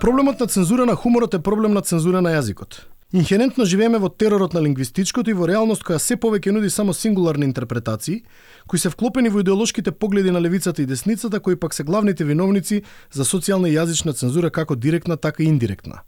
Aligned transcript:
Проблемот 0.00 0.40
на 0.40 0.46
цензура 0.46 0.86
на 0.86 0.94
хуморот 0.94 1.34
е 1.34 1.38
проблем 1.38 1.72
на 1.72 1.80
цензура 1.82 2.20
на 2.22 2.30
јазикот. 2.30 2.86
Инхерентно 3.12 3.64
живееме 3.64 3.98
во 3.98 4.08
теророт 4.08 4.54
на 4.54 4.60
лингвистичкото 4.62 5.30
и 5.30 5.34
во 5.34 5.48
реалност 5.50 5.82
која 5.82 5.98
се 5.98 6.14
повеќе 6.14 6.52
нуди 6.54 6.70
само 6.70 6.94
сингуларни 6.94 7.44
интерпретации, 7.48 8.22
кои 8.68 8.78
се 8.78 8.90
вклопени 8.94 9.28
во 9.28 9.40
идеолошките 9.42 9.90
погледи 9.90 10.30
на 10.30 10.40
левицата 10.40 10.82
и 10.82 10.86
десницата, 10.86 11.40
кои 11.40 11.56
пак 11.56 11.74
се 11.74 11.82
главните 11.82 12.24
виновници 12.24 12.82
за 13.10 13.24
социјална 13.24 13.66
и 13.66 13.74
јазична 13.74 14.14
цензура 14.14 14.50
како 14.50 14.76
директна, 14.76 15.16
така 15.16 15.42
и 15.42 15.46
индиректна. 15.46 16.02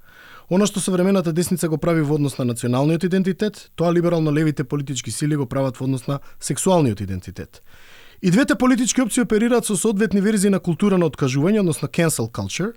Она 0.50 0.66
што 0.66 0.80
современата 0.80 1.32
десница 1.32 1.68
го 1.68 1.78
прави 1.78 2.02
во 2.02 2.14
однос 2.14 2.38
на 2.38 2.44
националниот 2.44 3.04
идентитет, 3.04 3.70
тоа 3.74 3.90
либерално-левите 3.90 4.64
политички 4.64 5.10
сили 5.10 5.34
го 5.34 5.46
прават 5.46 5.76
во 5.80 5.84
однос 5.84 6.06
на 6.06 6.20
сексуалниот 6.38 7.00
идентитет. 7.00 7.62
И 8.22 8.30
двете 8.30 8.54
политички 8.54 9.00
опции 9.00 9.22
оперираат 9.22 9.66
со 9.66 9.76
соодветни 9.76 10.20
верзии 10.20 10.50
на 10.50 10.60
култура 10.60 10.98
на 10.98 11.06
откажување, 11.06 11.60
односно 11.60 11.88
cancel 11.88 12.30
culture, 12.30 12.74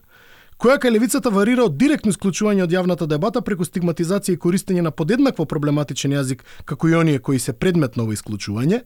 која 0.58 0.78
кај 0.80 0.94
левицата 0.96 1.30
варира 1.30 1.66
од 1.68 1.78
директно 1.78 2.12
исклучување 2.14 2.64
од 2.64 2.72
јавната 2.72 3.08
дебата 3.10 3.42
преку 3.42 3.66
стигматизација 3.66 4.36
и 4.36 4.42
користење 4.42 4.82
на 4.82 4.92
подеднакво 4.92 5.46
проблематичен 5.46 6.14
јазик 6.14 6.44
како 6.66 6.90
и 6.90 6.96
оние 6.96 7.20
кои 7.20 7.40
се 7.40 7.54
предмет 7.54 7.98
на 7.98 8.04
ово 8.04 8.14
исклучување, 8.14 8.84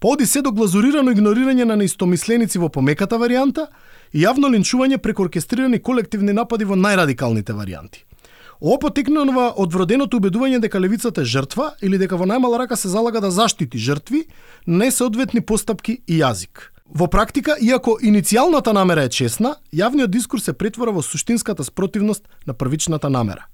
па 0.00 0.08
оди 0.08 0.26
се 0.26 0.42
до 0.42 0.52
глазурирано 0.52 1.12
игнорирање 1.14 1.64
на 1.64 1.76
неистомисленици 1.76 2.58
во 2.58 2.68
помеката 2.68 3.16
варијанта 3.20 3.68
и 4.12 4.24
јавно 4.24 4.50
линчување 4.50 4.98
преку 4.98 5.24
оркестрирани 5.28 5.78
колективни 5.78 6.32
напади 6.32 6.64
во 6.64 6.74
најрадикалните 6.74 7.54
варијанти. 7.54 8.04
Ово 8.60 8.78
потекнува 8.86 9.50
од 9.60 9.74
вроденото 9.74 10.18
убедување 10.18 10.60
дека 10.62 10.80
левицата 10.80 11.20
е 11.22 11.30
жртва 11.30 11.74
или 11.82 11.98
дека 11.98 12.16
во 12.16 12.26
најмала 12.26 12.62
рака 12.62 12.76
се 12.76 12.88
залага 12.88 13.20
да 13.20 13.30
заштити 13.30 13.78
жртви, 13.78 14.24
несоодветни 14.66 15.40
постапки 15.40 16.00
и 16.06 16.20
јазик. 16.22 16.73
Во 16.94 17.06
практика, 17.10 17.56
иако 17.58 17.96
иницијалната 18.04 18.70
намера 18.76 19.02
е 19.02 19.10
честна, 19.10 19.56
јавниот 19.74 20.12
дискурс 20.14 20.44
се 20.46 20.52
претвора 20.52 20.92
во 20.92 21.02
суштинската 21.02 21.64
спротивност 21.64 22.28
на 22.46 22.54
првичната 22.54 23.08
намера. 23.10 23.48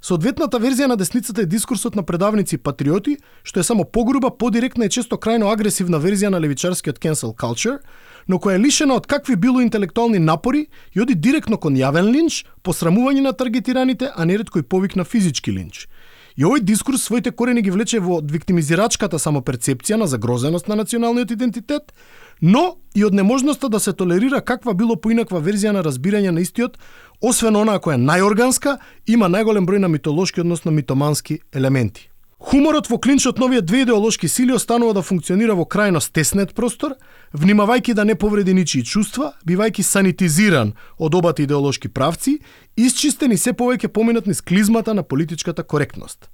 Соодветната 0.00 0.56
верзија 0.56 0.86
на 0.86 0.96
десницата 0.96 1.42
е 1.42 1.50
дискурсот 1.50 1.94
на 1.94 2.02
предавници 2.02 2.54
и 2.54 2.58
патриоти, 2.58 3.18
што 3.44 3.60
е 3.60 3.66
само 3.68 3.84
погруба, 3.84 4.30
подиректна 4.30 4.86
и 4.86 4.88
често 4.88 5.18
крајно 5.18 5.50
агресивна 5.52 6.00
верзија 6.00 6.30
на 6.32 6.40
левичарскиот 6.40 7.02
cancel 7.02 7.34
culture, 7.34 7.82
но 8.28 8.38
која 8.38 8.56
е 8.56 8.62
лишена 8.64 8.94
од 8.96 9.06
какви 9.06 9.36
било 9.36 9.60
интелектуални 9.60 10.18
напори 10.18 10.68
и 10.94 11.02
оди 11.02 11.14
директно 11.14 11.58
кон 11.58 11.76
јавен 11.76 12.08
линч, 12.08 12.46
посрамување 12.64 13.26
на 13.26 13.32
таргетираните, 13.32 14.08
а 14.14 14.24
нередко 14.24 14.58
и 14.58 14.62
повик 14.62 14.96
на 14.96 15.04
физички 15.04 15.52
линч. 15.52 15.88
И 16.40 16.44
овој 16.48 16.62
дискурс 16.64 17.02
своите 17.04 17.34
корени 17.36 17.60
ги 17.60 17.70
влече 17.70 17.98
во 18.00 18.22
виктимизирачката 18.24 19.18
самоперцепција 19.20 19.98
на 20.00 20.06
загрозеност 20.08 20.70
на 20.72 20.76
националниот 20.80 21.34
идентитет, 21.34 21.92
но 22.40 22.78
и 22.96 23.04
од 23.04 23.12
неможноста 23.12 23.68
да 23.68 23.80
се 23.80 23.92
толерира 23.92 24.40
каква 24.40 24.72
било 24.72 24.96
поинаква 24.96 25.42
верзија 25.44 25.76
на 25.76 25.84
разбирање 25.84 26.32
на 26.32 26.40
истиот, 26.40 26.78
освен 27.20 27.60
онаа 27.60 27.76
која 27.76 28.00
е 28.00 28.04
најорганска, 28.06 28.78
има 29.06 29.28
најголем 29.28 29.68
број 29.68 29.84
на 29.84 29.92
митолошки, 29.92 30.40
односно 30.40 30.72
митомански 30.72 31.42
елементи. 31.52 32.09
Хуморот 32.40 32.86
во 32.88 32.96
клинчот 32.96 33.36
новија 33.36 33.60
две 33.60 33.82
идеолошки 33.84 34.28
сили 34.28 34.54
останува 34.56 34.94
да 34.96 35.02
функционира 35.04 35.52
во 35.54 35.66
крајно 35.68 36.00
стеснет 36.00 36.54
простор, 36.56 36.94
внимавајќи 37.36 37.92
да 37.94 38.04
не 38.08 38.14
повреди 38.16 38.54
ничии 38.56 38.80
чувства, 38.80 39.34
бивајќи 39.44 39.84
санитизиран 39.84 40.72
од 40.96 41.14
обата 41.14 41.44
идеолошки 41.44 41.88
правци, 41.92 42.38
исчистен 42.76 43.32
и 43.32 43.36
се 43.36 43.52
повеќе 43.52 43.92
поминат 43.92 44.26
низ 44.26 44.40
клизмата 44.40 44.94
на 44.94 45.02
политичката 45.02 45.62
коректност. 45.62 46.30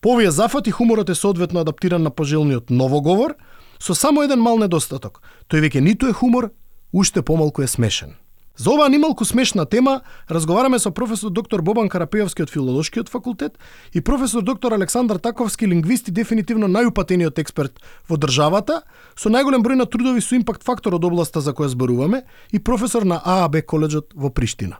По 0.00 0.16
овие 0.16 0.30
зафати 0.30 0.70
хуморот 0.70 1.10
е 1.10 1.14
соодветно 1.14 1.60
адаптиран 1.60 2.02
на 2.02 2.10
пожелниот 2.10 2.70
новоговор, 2.70 3.36
со 3.78 3.94
само 3.94 4.22
еден 4.22 4.40
мал 4.40 4.56
недостаток. 4.56 5.20
Тој 5.52 5.60
веќе 5.68 5.84
ниту 5.84 6.08
е 6.08 6.16
хумор, 6.16 6.54
уште 6.92 7.20
помалку 7.20 7.62
е 7.62 7.68
смешен. 7.68 8.16
За 8.60 8.70
оваа 8.70 8.88
нималку 8.88 9.24
смешна 9.24 9.64
тема 9.64 10.00
разговараме 10.28 10.78
со 10.78 10.90
професор 10.90 11.30
доктор 11.30 11.62
Бобан 11.62 11.88
Карапеевски 11.88 12.42
од 12.44 12.50
филолошкиот 12.52 13.08
факултет 13.08 13.56
и 13.94 14.02
професор 14.04 14.42
доктор 14.42 14.74
Александар 14.76 15.16
Таковски, 15.16 15.64
лингвист 15.64 16.08
и 16.08 16.12
дефинитивно 16.12 16.68
најупатениот 16.68 17.40
експерт 17.40 17.80
во 18.04 18.20
државата, 18.20 18.82
со 19.16 19.32
најголем 19.32 19.64
број 19.64 19.80
на 19.80 19.86
трудови 19.88 20.20
со 20.20 20.36
импакт 20.36 20.60
фактор 20.60 20.98
од 21.00 21.08
областа 21.08 21.40
за 21.40 21.56
која 21.56 21.72
зборуваме 21.72 22.26
и 22.52 22.60
професор 22.60 23.08
на 23.08 23.22
ААБ 23.24 23.64
коледжот 23.64 24.12
во 24.12 24.28
Приштина. 24.28 24.76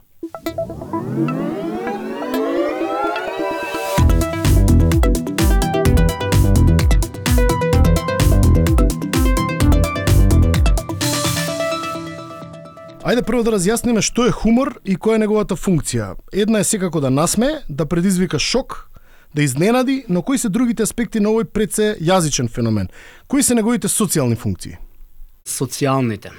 Ајде 13.01 13.23
прво 13.25 13.41
да 13.41 13.55
разјасниме 13.55 14.03
што 14.05 14.27
е 14.29 14.33
хумор 14.35 14.75
и 14.85 14.93
која 14.93 15.17
е 15.17 15.21
неговата 15.23 15.55
функција. 15.57 16.11
Една 16.29 16.59
е 16.61 16.67
секако 16.69 17.01
да 17.01 17.09
насме, 17.09 17.63
да 17.69 17.87
предизвика 17.89 18.37
шок, 18.39 18.91
да 19.33 19.41
изненади, 19.41 20.05
но 20.09 20.21
кои 20.21 20.37
се 20.37 20.49
другите 20.49 20.85
аспекти 20.85 21.19
на 21.19 21.33
овој 21.33 21.49
преце 21.49 21.95
јазичен 21.97 22.51
феномен? 22.53 22.93
Кои 23.27 23.41
се 23.41 23.57
неговите 23.57 23.89
социјални 23.89 24.37
функции? 24.37 24.77
Социјалните 25.49 26.29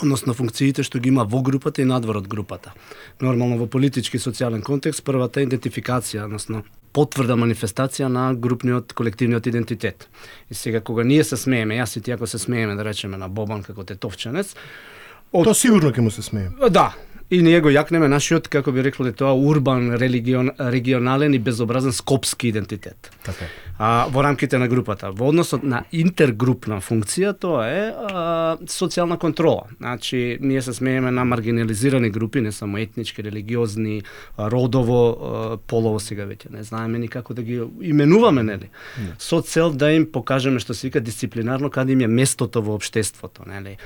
односно 0.00 0.34
функциите 0.34 0.84
што 0.86 1.00
ги 1.02 1.10
има 1.10 1.24
во 1.28 1.42
групата 1.42 1.82
и 1.82 1.88
надвор 1.88 2.22
од 2.22 2.28
групата. 2.30 2.72
Нормално 3.20 3.58
во 3.58 3.66
политички 3.66 4.16
и 4.16 4.22
социјален 4.22 4.62
контекст 4.62 5.04
првата 5.04 5.42
е 5.42 5.48
идентификација, 5.48 6.24
односно 6.24 6.62
потврда 6.94 7.34
манифестација 7.36 8.08
на 8.08 8.30
групниот 8.34 8.94
колективниот 8.94 9.46
идентитет. 9.46 10.08
И 10.50 10.54
сега 10.54 10.80
кога 10.80 11.04
ние 11.04 11.24
се 11.24 11.36
смееме, 11.36 11.82
јас 11.82 11.98
и 11.98 12.00
ти 12.00 12.14
ако 12.14 12.26
се 12.26 12.38
смееме 12.38 12.76
да 12.76 12.84
речеме 12.84 13.16
на 13.16 13.28
Бобан 13.28 13.62
како 13.62 13.84
тетовченец, 13.84 14.54
Од... 15.32 15.46
Тоа 15.48 15.56
сигурно 15.56 15.92
ќе 15.92 16.04
му 16.04 16.10
се 16.12 16.22
смее. 16.22 16.50
Да, 16.70 16.92
и 17.32 17.40
ние 17.42 17.60
го 17.64 17.70
јакнеме 17.72 18.10
нашиот, 18.12 18.48
како 18.52 18.74
би 18.76 18.84
рекле 18.84 19.12
тоа, 19.16 19.32
урбан, 19.32 19.94
религион, 19.96 20.52
регионален 20.60 21.34
и 21.34 21.40
безобразен 21.40 21.92
скопски 21.96 22.52
идентитет. 22.52 23.10
Така 23.24 23.48
а, 23.78 24.06
во 24.10 24.22
рамките 24.22 24.58
на 24.58 24.68
групата. 24.68 25.10
Во 25.10 25.28
односот 25.28 25.62
на 25.62 25.82
интергрупна 25.92 26.78
функција, 26.84 27.32
тоа 27.38 27.66
е 27.66 27.82
а, 27.90 28.56
социјална 28.70 29.18
контрола. 29.18 29.66
Значи, 29.78 30.38
ние 30.40 30.62
се 30.62 30.72
смееме 30.72 31.10
на 31.10 31.24
маргинализирани 31.24 32.10
групи, 32.10 32.40
не 32.40 32.52
само 32.52 32.78
етнички, 32.78 33.24
религиозни, 33.24 34.02
родово, 34.38 35.00
а, 35.10 35.56
полово 35.56 36.00
сега 36.00 36.26
веќе. 36.30 36.52
Не 36.52 36.62
знаеме 36.62 36.98
ни 36.98 37.08
како 37.08 37.34
да 37.34 37.42
ги 37.42 37.62
именуваме, 37.80 38.42
нели? 38.42 38.70
Не. 38.98 39.14
Со 39.18 39.42
цел 39.42 39.72
да 39.72 39.92
им 39.92 40.06
покажеме 40.12 40.60
што 40.62 40.74
се 40.74 40.88
вика 40.88 41.00
дисциплинарно 41.00 41.70
каде 41.70 41.92
им 41.92 42.00
е 42.00 42.06
местото 42.06 42.62
во 42.62 42.78
општеството, 42.78 43.42
нели? 43.46 43.76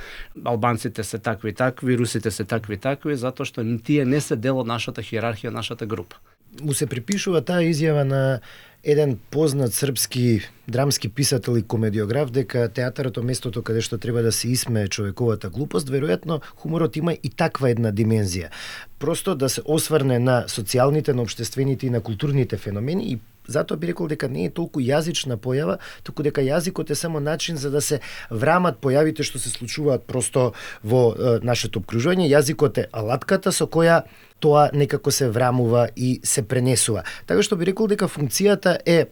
Албанците 0.45 1.05
се 1.05 1.19
такви 1.19 1.55
такви, 1.55 1.99
русите 1.99 2.31
се 2.31 2.45
такви 2.45 2.77
такви, 2.77 3.17
затоа 3.17 3.36
што 3.45 3.65
тие 3.85 4.05
не 4.05 4.21
се 4.21 4.37
дел 4.37 4.59
од 4.59 4.67
нашата 4.67 5.03
хиерархија, 5.03 5.51
нашата 5.51 5.87
група. 5.87 6.17
Му 6.63 6.73
се 6.73 6.87
припишува 6.87 7.43
таа 7.45 7.61
изјава 7.67 8.05
на 8.07 8.41
еден 8.87 9.19
познат 9.31 9.75
српски 9.75 10.41
драмски 10.69 11.09
писател 11.09 11.57
и 11.59 11.63
комедиограф 11.63 12.31
дека 12.31 12.69
театарот 12.69 13.19
е 13.19 13.27
местото 13.27 13.63
каде 13.63 13.83
што 13.83 13.99
треба 13.99 14.23
да 14.23 14.33
се 14.33 14.49
исмее 14.49 14.89
човековата 14.89 15.51
глупост, 15.51 15.91
веројатно 15.91 16.41
хуморот 16.57 16.97
има 16.97 17.13
и 17.13 17.29
таква 17.29 17.71
една 17.75 17.93
димензија. 17.93 18.51
Просто 18.99 19.35
да 19.35 19.49
се 19.49 19.63
осврне 19.65 20.19
на 20.19 20.45
социјалните, 20.49 21.13
на 21.13 21.23
обштествените 21.23 21.87
и 21.87 21.91
на 21.91 22.01
културните 22.01 22.57
феномени 22.57 23.11
и 23.13 23.19
Затоа 23.47 23.77
би 23.77 23.91
рекол 23.93 24.09
дека 24.09 24.29
не 24.29 24.47
е 24.47 24.51
толку 24.51 24.81
јазична 24.81 25.37
појава, 25.37 25.79
туку 26.03 26.23
дека 26.27 26.45
јазикот 26.45 26.91
е 26.91 26.95
само 26.95 27.21
начин 27.21 27.57
за 27.57 27.71
да 27.71 27.81
се 27.81 28.01
врамат 28.31 28.81
појавите 28.81 29.23
што 29.23 29.39
се 29.39 29.51
случуваат 29.51 30.07
просто 30.07 30.53
во 30.83 31.03
е, 31.13 31.39
нашето 31.43 31.81
обкружување. 31.81 32.31
Јазикот 32.31 32.79
е 32.79 32.89
алатката 32.93 33.53
со 33.53 33.67
која 33.67 34.03
тоа 34.41 34.71
некако 34.73 35.11
се 35.11 35.31
врамува 35.31 35.89
и 35.97 36.21
се 36.25 36.43
пренесува. 36.43 37.05
Така 37.27 37.43
што 37.43 37.57
би 37.57 37.71
рекол 37.71 37.89
дека 37.89 38.09
функцијата 38.09 38.79
е 38.87 39.07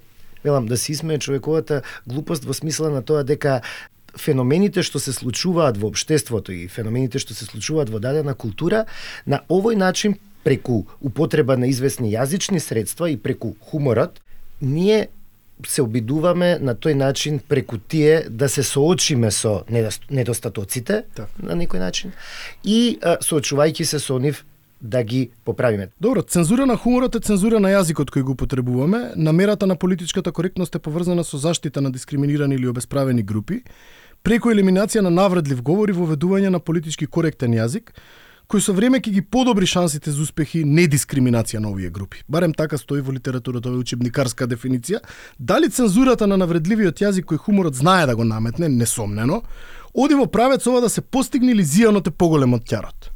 велам 0.44 0.66
да 0.66 0.76
се 0.76 0.92
исмее 0.92 1.18
човековата 1.18 1.82
глупост 2.06 2.44
во 2.44 2.54
смисла 2.54 2.90
на 2.90 3.02
тоа 3.02 3.24
дека 3.24 3.62
феномените 4.18 4.82
што 4.82 5.00
се 5.02 5.12
случуваат 5.12 5.78
во 5.80 5.88
обштеството 5.90 6.52
и 6.52 6.68
феномените 6.68 7.18
што 7.18 7.34
се 7.34 7.48
случуваат 7.48 7.90
во 7.90 7.98
дадена 7.98 8.34
култура 8.34 8.84
на 9.26 9.42
овој 9.48 9.76
начин 9.80 10.18
преку 10.44 10.84
употреба 11.00 11.56
на 11.56 11.66
известни 11.66 12.12
јазични 12.12 12.58
средства 12.58 13.10
и 13.10 13.16
преку 13.16 13.54
хуморот 13.60 14.20
ние 14.60 15.08
се 15.66 15.82
обидуваме 15.82 16.58
на 16.60 16.74
тој 16.74 16.94
начин 16.94 17.38
преку 17.48 17.78
тие 17.78 18.24
да 18.28 18.48
се 18.48 18.62
соочиме 18.62 19.30
со 19.30 19.62
недостатоците 20.10 21.04
да. 21.16 21.28
на 21.38 21.54
некој 21.54 21.78
начин 21.78 22.12
и 22.64 22.98
соочувајќи 23.00 23.84
се 23.84 23.98
со 23.98 24.18
нив 24.18 24.44
да 24.80 25.02
ги 25.02 25.30
поправиме. 25.44 25.88
Добро, 26.00 26.22
цензура 26.22 26.66
на 26.66 26.76
хуморот 26.76 27.14
е 27.14 27.20
цензура 27.20 27.60
на 27.60 27.70
јазикот 27.72 28.10
кој 28.12 28.22
го 28.22 28.34
потребуваме. 28.34 29.14
Намерата 29.16 29.66
на 29.66 29.76
политичката 29.76 30.32
коректност 30.32 30.74
е 30.74 30.78
поврзана 30.78 31.24
со 31.24 31.38
заштита 31.38 31.80
на 31.80 31.92
дискриминирани 31.92 32.54
или 32.54 32.68
обесправени 32.68 33.22
групи, 33.22 33.62
преку 34.22 34.50
елиминација 34.52 35.00
на 35.00 35.10
навредлив 35.10 35.62
говор 35.62 35.88
и 35.88 35.96
воведување 35.96 36.52
на 36.52 36.60
политички 36.60 37.06
коректен 37.06 37.56
јазик, 37.56 37.94
кој 38.48 38.60
со 38.60 38.72
време 38.72 39.00
ќе 39.00 39.12
ги 39.14 39.22
подобри 39.22 39.66
шансите 39.66 40.10
за 40.10 40.22
успехи 40.22 40.64
недискриминација 40.64 41.60
на 41.60 41.70
овие 41.70 41.90
групи. 41.90 42.22
Барем 42.28 42.54
така 42.54 42.78
стои 42.78 43.00
во 43.00 43.12
литературата 43.12 43.68
овој 43.68 43.84
учебникарска 43.84 44.46
дефиниција. 44.46 45.00
Дали 45.38 45.70
цензурата 45.70 46.26
на 46.26 46.36
навредливиот 46.40 47.00
јазик 47.04 47.28
кој 47.32 47.38
хуморот 47.38 47.74
знае 47.74 48.06
да 48.06 48.16
го 48.16 48.24
наметне, 48.24 48.68
несомнено, 48.68 49.42
оди 49.94 50.14
во 50.14 50.26
правец 50.26 50.66
ова 50.66 50.80
да 50.80 50.88
се 50.88 51.00
постигне 51.00 51.52
или 51.52 51.64
зијанот 51.64 52.08
е 52.08 52.16
поголем 52.16 52.54
од 52.54 52.64
ќарот? 52.68 53.10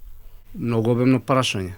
Многу 0.54 0.96
обемно 0.96 1.20
прашање. 1.20 1.76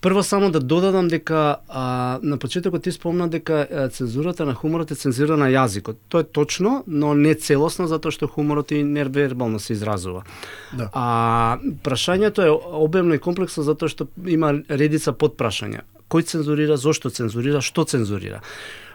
Прво 0.00 0.22
само 0.22 0.50
да 0.50 0.60
додадам 0.60 1.08
дека 1.08 1.56
а, 1.68 2.18
на 2.22 2.38
почетокот 2.38 2.82
ти 2.82 2.92
спомна 2.92 3.28
дека 3.28 3.66
а, 3.72 3.88
цензурата 3.88 4.46
на 4.46 4.54
хуморот 4.54 4.90
е 4.90 4.94
цензура 4.94 5.36
на 5.36 5.50
јазикот. 5.50 5.98
Тоа 6.08 6.22
е 6.22 6.24
точно, 6.24 6.84
но 6.86 7.14
не 7.14 7.34
целосно 7.34 7.88
затоа 7.90 8.14
што 8.14 8.30
хуморот 8.30 8.70
и 8.70 8.84
невербално 8.84 9.58
се 9.58 9.72
изразува. 9.74 10.22
Да. 10.72 10.90
А 10.94 11.58
прашањето 11.82 12.46
е 12.46 12.54
обемно 12.54 13.18
и 13.18 13.22
комплексно 13.22 13.66
затоа 13.66 13.90
што 13.90 14.06
има 14.26 14.54
редица 14.70 15.12
подпрашања. 15.12 15.82
Кој 16.08 16.22
цензурира, 16.24 16.78
зошто 16.78 17.10
цензурира, 17.10 17.60
што 17.60 17.84
цензурира? 17.84 18.40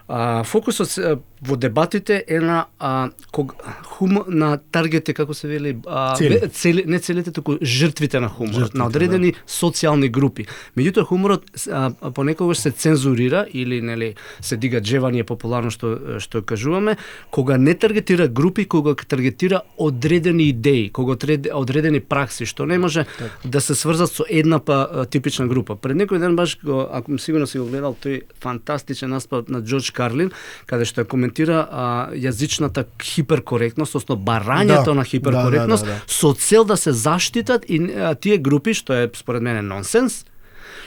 А, 0.08 0.42
фокусот 0.44 0.98
во 1.44 1.56
дебатите 1.56 2.24
е 2.28 2.38
на 2.40 2.66
а, 2.78 3.10
ког, 3.32 3.54
хум, 3.84 4.18
на 4.28 4.58
таргете 4.70 5.14
како 5.14 5.34
се 5.34 5.48
вели 5.48 5.76
а, 5.86 6.14
Цели. 6.16 6.38
бе- 6.40 6.48
цели 6.48 6.84
не 6.86 6.98
целите 6.98 7.32
туку 7.32 7.56
жртвите 7.62 8.20
на 8.20 8.28
хуморот, 8.28 8.54
Жртвите, 8.58 8.78
на 8.78 8.86
одредени 8.86 9.32
социјални 9.48 10.10
групи. 10.10 10.46
Меѓутоа 10.76 11.04
хуморот 11.04 11.44
а, 11.72 11.90
понекогаш 12.12 12.58
се 12.58 12.70
цензурира 12.70 13.46
или 13.52 13.80
нели 13.80 14.14
се 14.40 14.56
дига 14.56 14.80
джевање 14.80 15.24
популарно 15.24 15.70
што 15.70 16.18
што 16.18 16.42
кажуваме, 16.42 16.96
кога 17.30 17.56
не 17.56 17.74
таргетира 17.74 18.28
групи, 18.28 18.64
кога 18.64 18.94
таргетира 18.94 19.62
одредени 19.78 20.48
идеи, 20.48 20.90
кога 20.90 21.12
одред- 21.16 21.48
одредени 21.52 22.00
пракси 22.00 22.44
што 22.44 22.66
не 22.66 22.78
може 22.78 23.06
да 23.44 23.60
се 23.60 23.74
сврзат 23.74 24.12
со 24.12 24.24
една 24.28 24.58
па 24.60 25.06
типична 25.10 25.46
група. 25.48 25.76
Пред 25.76 25.96
некој 25.96 26.18
ден 26.20 26.36
баш 26.36 26.58
го, 26.60 26.88
ако 26.92 27.18
сигурно 27.18 27.46
си 27.46 27.58
го 27.58 27.66
гледал 27.66 27.96
тој 27.96 28.22
фантастичен 28.40 29.10
наспав 29.10 29.48
на 29.48 29.60
Џорџ 29.62 29.93
Карлин, 29.94 30.32
каде 30.66 30.84
што 30.84 31.00
ја 31.00 31.08
коментира 31.08 31.62
а, 31.62 31.86
јазичната 32.12 32.84
хиперкоректност, 33.00 33.94
односно 33.94 34.18
барањето 34.18 34.84
Да, 34.84 34.94
на 34.94 35.04
хиперкоректност 35.04 35.84
да, 35.84 35.90
да, 35.90 35.96
да. 35.96 36.12
со 36.12 36.34
цел 36.34 36.64
да 36.64 36.76
се 36.76 36.92
заштитат 36.92 37.64
и 37.68 37.78
а, 37.94 38.14
тие 38.14 38.38
групи 38.38 38.74
што 38.74 38.92
е 38.94 39.10
според 39.14 39.42
мене 39.42 39.62
нонсенс 39.62 40.24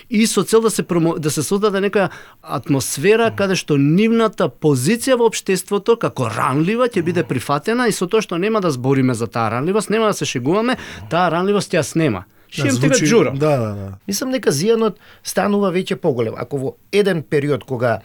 и 0.09 0.27
со 0.27 0.43
цел 0.43 0.61
да 0.61 0.69
се 0.69 0.83
промо, 0.83 1.15
да 1.19 1.31
се 1.31 1.43
создаде 1.43 1.79
некоја 1.83 2.09
атмосфера 2.43 3.31
каде 3.35 3.55
што 3.55 3.77
нивната 3.77 4.47
позиција 4.49 5.17
во 5.19 5.27
општеството 5.27 5.97
како 5.99 6.29
ранлива 6.29 6.87
ќе 6.87 7.03
биде 7.03 7.23
прифатена 7.23 7.87
и 7.87 7.95
со 7.95 8.07
тоа 8.07 8.21
што 8.21 8.37
нема 8.37 8.61
да 8.61 8.71
збориме 8.71 9.13
за 9.13 9.27
таа 9.27 9.49
ранливост, 9.51 9.89
нема 9.89 10.07
да 10.07 10.13
се 10.13 10.25
шегуваме, 10.25 10.77
таа 11.09 11.31
ранливост 11.31 11.73
ја 11.73 11.83
снема. 11.83 12.25
Шем 12.49 12.63
ти 12.63 12.71
звучи- 12.71 13.05
джура. 13.05 13.33
Да, 13.35 13.57
да, 13.57 13.69
да. 13.75 13.87
Мислам 14.07 14.31
дека 14.31 14.51
зијанот 14.51 14.95
станува 15.23 15.71
веќе 15.71 15.95
поголем. 15.95 16.33
Ако 16.37 16.57
во 16.57 16.69
еден 16.91 17.19
период 17.23 17.63
кога 17.67 17.99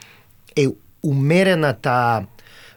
е 0.55 0.67
умерена 1.03 1.73
таа 1.73 2.25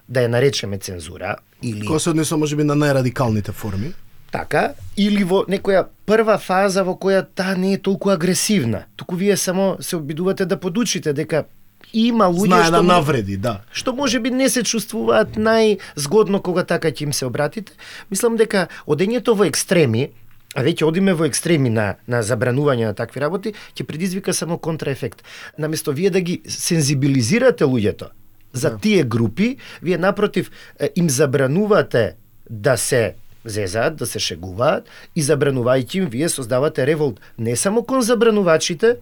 да 0.09 0.21
ја 0.21 0.29
наречеме 0.29 0.79
цензура 0.79 1.37
или 1.63 1.87
Кога 1.87 1.99
се 1.99 2.11
однесува 2.11 2.39
можеби 2.39 2.65
на 2.65 2.75
најрадикалните 2.77 3.53
форми. 3.53 3.93
така, 4.31 4.75
или 4.97 5.25
во 5.25 5.45
некоја 5.49 5.87
прва 6.07 6.37
фаза 6.39 6.83
во 6.85 6.93
која 6.95 7.25
таа 7.35 7.55
не 7.57 7.73
е 7.73 7.79
толку 7.79 8.11
агресивна. 8.11 8.85
Туку 8.97 9.17
вие 9.17 9.37
само 9.37 9.77
се 9.81 9.97
обидувате 9.97 10.45
да 10.47 10.61
подучите 10.61 11.13
дека 11.13 11.45
има 11.93 12.25
луѓе 12.25 12.47
Знае 12.47 12.65
што 12.65 12.73
да 12.73 12.83
навреди, 12.83 13.37
да. 13.37 13.61
што 13.73 13.93
може 13.95 14.21
би 14.21 14.31
не 14.31 14.49
се 14.49 14.63
чувствуваат 14.63 15.37
најзгодно 15.37 16.43
кога 16.43 16.65
така 16.65 16.89
ќе 16.89 17.03
им 17.03 17.13
се 17.13 17.27
обратите. 17.27 17.73
Мислам 18.11 18.37
дека 18.37 18.69
одењето 18.87 19.35
во 19.37 19.45
екстреми, 19.45 20.11
а 20.57 20.65
веќе 20.65 20.89
одиме 20.89 21.13
во 21.15 21.29
екстреми 21.29 21.71
на, 21.71 21.97
на 22.09 22.23
забранување 22.25 22.89
на 22.89 22.97
такви 22.97 23.21
работи, 23.21 23.53
ќе 23.77 23.85
предизвика 23.85 24.33
само 24.33 24.59
контраефект. 24.59 25.23
Наместо 25.59 25.93
вие 25.93 26.11
да 26.11 26.21
ги 26.25 26.41
сензибилизирате 26.49 27.69
луѓето 27.69 28.09
за 28.53 28.71
да. 28.71 28.79
тие 28.79 29.05
групи, 29.05 29.57
вие 29.83 29.99
напротив 29.99 30.51
им 30.97 31.11
забранувате 31.11 32.17
да 32.51 32.77
се 32.77 33.15
зезаат, 33.45 33.97
да 33.97 34.07
се 34.07 34.19
шегуваат 34.19 34.89
и 35.15 35.23
забранувајќи 35.23 36.03
им 36.03 36.09
вие 36.11 36.29
создавате 36.29 36.87
револт 36.87 37.21
не 37.39 37.57
само 37.57 37.85
кон 37.85 38.03
забранувачите, 38.03 38.97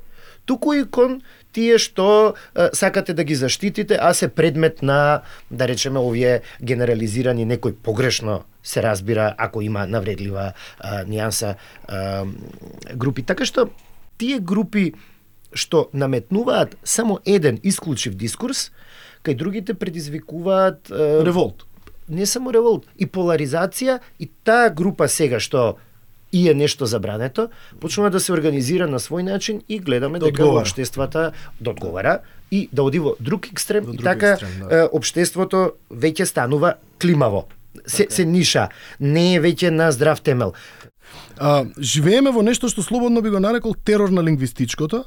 туку 0.44 0.74
и 0.74 0.84
кон 0.84 1.22
тие 1.54 1.78
што 1.78 2.34
е, 2.34 2.68
сакате 2.74 3.14
да 3.14 3.24
ги 3.24 3.34
заштитите, 3.38 3.98
а 4.00 4.12
се 4.14 4.28
предмет 4.28 4.82
на, 4.82 5.22
да 5.50 5.68
речеме, 5.70 6.02
овие 6.02 6.42
генерализирани 6.62 7.46
некој 7.46 7.78
погрешно 7.78 8.42
се 8.64 8.82
разбира 8.82 9.34
ако 9.38 9.62
има 9.62 9.86
навредлива 9.86 10.52
а, 10.80 11.04
нијанса 11.04 11.54
а, 11.88 12.24
групи. 12.94 13.22
Така 13.22 13.46
што 13.46 13.68
тие 14.18 14.40
групи 14.40 14.94
што 15.54 15.88
наметнуваат 15.94 16.74
само 16.82 17.20
еден 17.24 17.60
исклучив 17.62 18.16
дискурс, 18.18 18.72
кај 19.22 19.38
другите 19.38 19.74
предизвикуваат 19.74 20.90
е, 20.90 21.24
Револт. 21.24 21.66
не 22.08 22.26
само 22.26 22.52
револт, 22.52 22.84
и 22.98 23.06
поларизација 23.06 24.00
и 24.18 24.28
таа 24.44 24.68
група 24.68 25.08
сега 25.08 25.40
што 25.40 25.76
и 26.34 26.50
е 26.50 26.54
нешто 26.54 26.86
забрането, 26.86 27.48
почнува 27.80 28.10
да 28.10 28.20
се 28.20 28.32
организира 28.34 28.88
на 28.90 28.98
свој 28.98 29.22
начин 29.22 29.62
и 29.68 29.78
гледаме 29.78 30.18
Да 30.18 30.26
дека 30.26 30.48
општествата 30.50 31.30
да 31.60 31.70
одговара 31.70 32.18
и 32.50 32.68
да 32.72 32.82
оди 32.82 32.98
во 32.98 33.14
друг 33.20 33.46
екстрем 33.46 33.86
Во 33.86 33.94
и 33.94 33.96
друг 33.96 34.04
така 34.04 34.34
екстрем, 34.34 34.66
да. 34.66 34.88
општеството 34.92 35.78
веќе 35.94 36.26
станува 36.26 36.74
климаво. 36.98 37.46
Се, 37.86 38.06
се 38.10 38.24
ниша, 38.26 38.68
не 39.00 39.34
е 39.36 39.40
веќе 39.40 39.70
на 39.70 39.92
здрав 39.94 40.20
темел. 40.20 40.54
А, 41.38 41.64
живееме 41.78 42.34
во 42.34 42.42
нешто 42.42 42.66
што 42.68 42.82
слободно 42.82 43.22
би 43.22 43.30
го 43.30 43.38
нарекол 43.38 43.74
терор 43.74 44.10
на 44.10 44.22
лингвистичкото. 44.22 45.04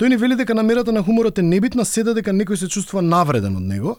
Тој 0.00 0.08
ни 0.08 0.16
вели 0.16 0.36
дека 0.36 0.56
намерата 0.56 0.92
на 0.92 1.02
хуморот 1.04 1.38
е 1.38 1.44
небитна, 1.44 1.84
седа 1.84 2.16
дека 2.16 2.32
некој 2.32 2.56
се 2.56 2.68
чувствува 2.68 3.04
навреден 3.04 3.56
од 3.56 3.64
него. 3.64 3.96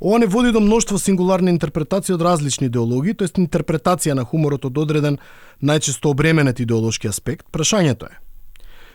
Ова 0.00 0.18
не 0.18 0.26
води 0.26 0.52
до 0.52 0.60
мноштво 0.60 0.98
сингуларни 0.98 1.50
интерпретации 1.50 2.14
од 2.14 2.22
различни 2.24 2.70
идеологии, 2.70 3.12
тоест 3.12 3.36
интерпретација 3.36 4.14
на 4.16 4.22
хуморот 4.24 4.64
од 4.64 4.78
одреден 4.80 5.18
најчесто 5.60 6.14
обременет 6.14 6.60
идеолошки 6.60 7.08
аспект. 7.08 7.44
Прашањето 7.52 8.08
е, 8.08 8.16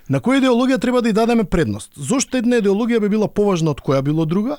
на 0.09 0.17
која 0.17 0.41
идеологија 0.41 0.79
треба 0.81 1.03
да 1.05 1.11
ја 1.11 1.19
дадеме 1.19 1.43
предност? 1.45 1.91
Зошто 1.93 2.41
една 2.41 2.57
идеологија 2.57 2.99
би 3.03 3.09
била 3.09 3.27
поважна 3.27 3.75
од 3.75 3.83
која 3.85 4.01
било 4.01 4.25
друга? 4.25 4.57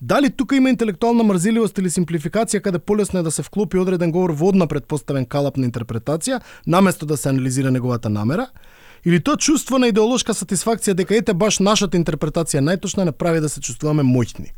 Дали 0.00 0.30
тука 0.30 0.56
има 0.56 0.70
интелектуална 0.70 1.24
мрзеливост 1.26 1.78
или 1.78 1.90
симплификација 1.90 2.62
каде 2.62 2.78
полесно 2.78 3.18
е 3.18 3.26
да 3.26 3.30
се 3.30 3.42
вклопи 3.42 3.78
одреден 3.82 4.12
говор 4.12 4.30
во 4.30 4.52
одна 4.54 4.70
предпоставен 4.70 5.26
калап 5.26 5.56
на 5.56 5.66
интерпретација, 5.66 6.40
наместо 6.66 7.06
да 7.06 7.16
се 7.16 7.28
анализира 7.28 7.70
неговата 7.70 8.08
намера? 8.08 8.46
Или 9.04 9.18
тоа 9.20 9.36
чувство 9.36 9.78
на 9.78 9.90
идеолошка 9.90 10.30
сатисфакција 10.30 10.94
дека 10.94 11.18
ете 11.18 11.34
баш 11.34 11.58
нашата 11.58 11.98
интерпретација 11.98 12.62
најточна 12.62 13.04
не 13.04 13.12
прави 13.12 13.40
да 13.40 13.48
се 13.48 13.60
чувствуваме 13.60 14.06
моќни? 14.06 14.54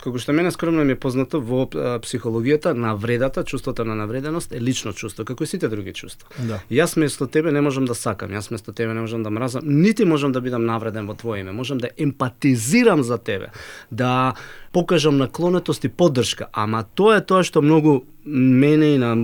Како 0.00 0.18
што 0.18 0.32
мене 0.32 0.50
скромно 0.50 0.84
ми 0.84 0.94
е 0.96 1.00
познато 1.00 1.40
во 1.44 1.66
психологијата, 1.70 2.72
навредата, 2.72 3.44
чувството 3.44 3.84
на 3.84 3.94
навреденост 3.94 4.52
е 4.52 4.60
лично 4.60 4.92
чувство, 4.92 5.24
како 5.24 5.44
и 5.44 5.46
сите 5.46 5.68
други 5.68 5.92
чувства. 5.92 6.28
Да. 6.38 6.60
Јас 6.70 6.96
место 7.00 7.26
тебе 7.26 7.52
не 7.52 7.60
можам 7.60 7.84
да 7.84 7.94
сакам, 7.94 8.32
јас 8.32 8.50
место 8.50 8.72
тебе 8.72 8.94
не 8.94 9.00
можам 9.00 9.22
да 9.22 9.30
мразам, 9.30 9.62
нити 9.64 10.04
можам 10.04 10.32
да 10.32 10.40
бидам 10.40 10.64
навреден 10.64 11.06
во 11.06 11.14
твое 11.14 11.44
име, 11.44 11.52
можам 11.52 11.78
да 11.78 11.90
емпатизирам 11.98 13.02
за 13.02 13.18
тебе, 13.18 13.52
да 13.90 14.34
покажам 14.72 15.18
наклонетост 15.18 15.84
и 15.84 15.88
поддршка, 15.88 16.48
ама 16.52 16.84
тоа 16.94 17.20
е 17.20 17.26
тоа 17.26 17.44
што 17.44 17.62
многу 17.62 18.04
мене 18.24 18.94
и 18.94 18.98
на 18.98 19.16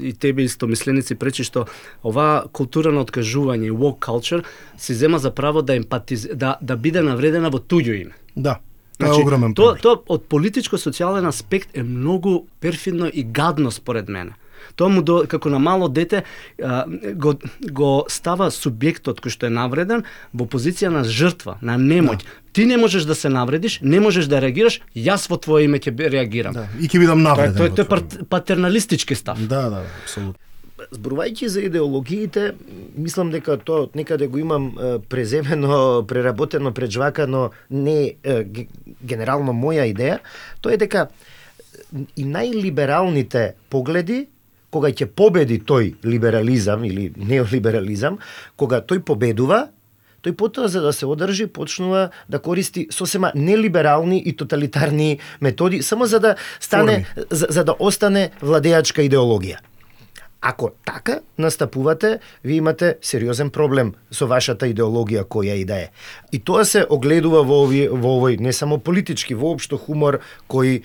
и 0.00 0.12
тебе 0.12 0.46
исто 0.46 0.66
мисленици 0.66 1.14
пречи 1.14 1.44
што 1.44 1.66
оваа 2.02 2.46
култура 2.52 2.92
на 2.92 3.02
откажување 3.04 3.74
woke 3.74 3.98
culture 3.98 4.44
се 4.78 4.94
зема 4.94 5.18
за 5.18 5.30
право 5.30 5.62
да 5.62 5.74
емпатиз 5.74 6.28
да 6.34 6.56
да 6.60 6.76
биде 6.76 7.02
навредена 7.02 7.50
во 7.50 7.58
туѓо 7.58 8.00
име. 8.02 8.14
Да. 8.36 8.60
Тоа 8.98 9.12
е 9.12 9.22
огромен 9.22 9.54
тоа, 9.54 9.74
проблем. 9.76 9.82
тоа 9.82 10.16
од 10.16 10.26
политичко-социјален 10.28 11.28
аспект 11.28 11.76
е 11.76 11.82
многу 11.82 12.46
перфидно 12.60 13.10
и 13.12 13.24
гадно 13.24 13.70
според 13.70 14.08
мене. 14.08 14.32
Тоа 14.76 14.88
му 14.88 15.02
до, 15.02 15.24
како 15.28 15.50
на 15.52 15.58
мало 15.58 15.88
дете 15.88 16.24
го, 17.14 17.34
го 17.70 17.90
става 18.08 18.48
субјектот 18.50 19.20
кој 19.20 19.30
што 19.30 19.46
е 19.46 19.52
навреден 19.52 20.04
во 20.32 20.48
позиција 20.48 20.90
на 20.92 21.04
жртва, 21.04 21.58
на 21.60 21.76
немоќ. 21.78 22.18
Да. 22.24 22.40
Ти 22.56 22.64
не 22.64 22.76
можеш 22.80 23.04
да 23.04 23.14
се 23.14 23.28
навредиш, 23.28 23.78
не 23.82 24.00
можеш 24.00 24.26
да 24.32 24.40
реагираш, 24.40 24.80
јас 24.96 25.28
во 25.28 25.36
твое 25.36 25.68
име 25.68 25.78
ќе 25.78 25.92
реагирам. 26.08 26.56
Да. 26.56 26.66
И 26.80 26.88
ќе 26.88 26.98
бидам 26.98 27.20
Тоа, 27.20 27.36
навреден. 27.36 27.76
тоа, 27.76 27.84
тоа 27.84 28.00
е 28.00 28.24
патерналистички 28.32 29.14
став. 29.14 29.38
Да, 29.46 29.68
да, 29.70 29.84
апсолутно. 30.02 30.40
Зборувајќи 30.76 31.48
за 31.48 31.62
идеологиите, 31.64 32.50
мислам 33.00 33.30
дека 33.32 33.56
тоа 33.56 33.86
од 33.86 33.94
некаде 33.96 34.28
го 34.28 34.38
имам 34.38 34.72
преземено, 35.08 35.78
преработено, 36.08 36.72
преджвакано, 36.76 37.50
не 37.70 38.16
генерално 39.00 39.56
моја 39.56 39.86
идеја, 39.88 40.18
тоа 40.60 40.76
е 40.76 40.80
дека 40.84 41.08
и 42.16 42.24
најлибералните 42.28 43.54
погледи 43.72 44.26
кога 44.70 44.90
ќе 44.92 45.06
победи 45.08 45.60
тој 45.64 45.94
либерализам 46.04 46.84
или 46.84 47.08
неолиберализам, 47.16 48.18
кога 48.60 48.82
тој 48.82 49.00
победува, 49.06 49.68
тој 50.26 50.34
потоа 50.36 50.68
за 50.68 50.82
да 50.84 50.92
се 50.92 51.06
одржи 51.06 51.46
почнува 51.46 52.10
да 52.28 52.38
користи 52.42 52.88
сосема 52.90 53.30
нелиберални 53.34 54.18
и 54.26 54.36
тоталитарни 54.36 55.18
методи 55.40 55.82
само 55.82 56.06
за 56.06 56.20
да 56.20 56.36
стане 56.60 57.06
за, 57.30 57.46
за 57.50 57.64
да 57.64 57.76
остане 57.78 58.30
владеачка 58.42 59.06
идеологија. 59.06 59.62
Ако 60.40 60.70
така 60.84 61.20
настапувате, 61.38 62.18
ви 62.44 62.54
имате 62.54 62.96
сериозен 63.02 63.50
проблем 63.50 63.94
со 64.10 64.26
вашата 64.26 64.68
идеологија 64.68 65.24
која 65.24 65.56
и 65.56 65.64
да 65.64 65.80
е. 65.86 65.90
И 66.32 66.38
тоа 66.38 66.64
се 66.64 66.84
огледува 66.88 67.42
во 67.42 67.64
овој, 67.66 67.88
во 67.90 68.16
овој 68.20 68.40
не 68.40 68.52
само 68.52 68.78
политички, 68.78 69.34
воопшто 69.34 69.78
хумор 69.78 70.20
кој 70.48 70.76
е, 70.76 70.82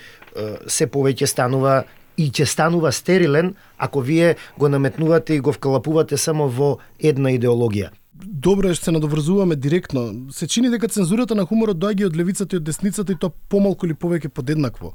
се 0.68 0.88
повеќе 0.88 1.28
станува 1.28 1.84
и 2.18 2.30
ќе 2.32 2.46
станува 2.46 2.92
стерилен 2.92 3.56
ако 3.78 4.02
вие 4.02 4.36
го 4.58 4.70
наметнувате 4.70 5.36
и 5.36 5.40
го 5.40 5.54
вкалапувате 5.54 6.18
само 6.18 6.48
во 6.48 6.78
една 7.00 7.32
идеологија. 7.32 7.90
добро 8.22 8.70
е 8.70 8.76
што 8.78 8.86
се 8.86 8.92
надоврзуваме 8.92 9.56
директно. 9.56 10.28
Се 10.32 10.48
чини 10.48 10.70
дека 10.70 10.88
цензурата 10.88 11.36
на 11.36 11.46
хуморот 11.46 11.78
доаѓа 11.78 12.06
од 12.06 12.18
левицата 12.18 12.56
и 12.56 12.60
од 12.60 12.64
десницата 12.64 13.12
и 13.12 13.18
тоа 13.18 13.34
помалку 13.50 13.86
или 13.86 13.94
повеќе 13.94 14.30
подеднакво. 14.30 14.94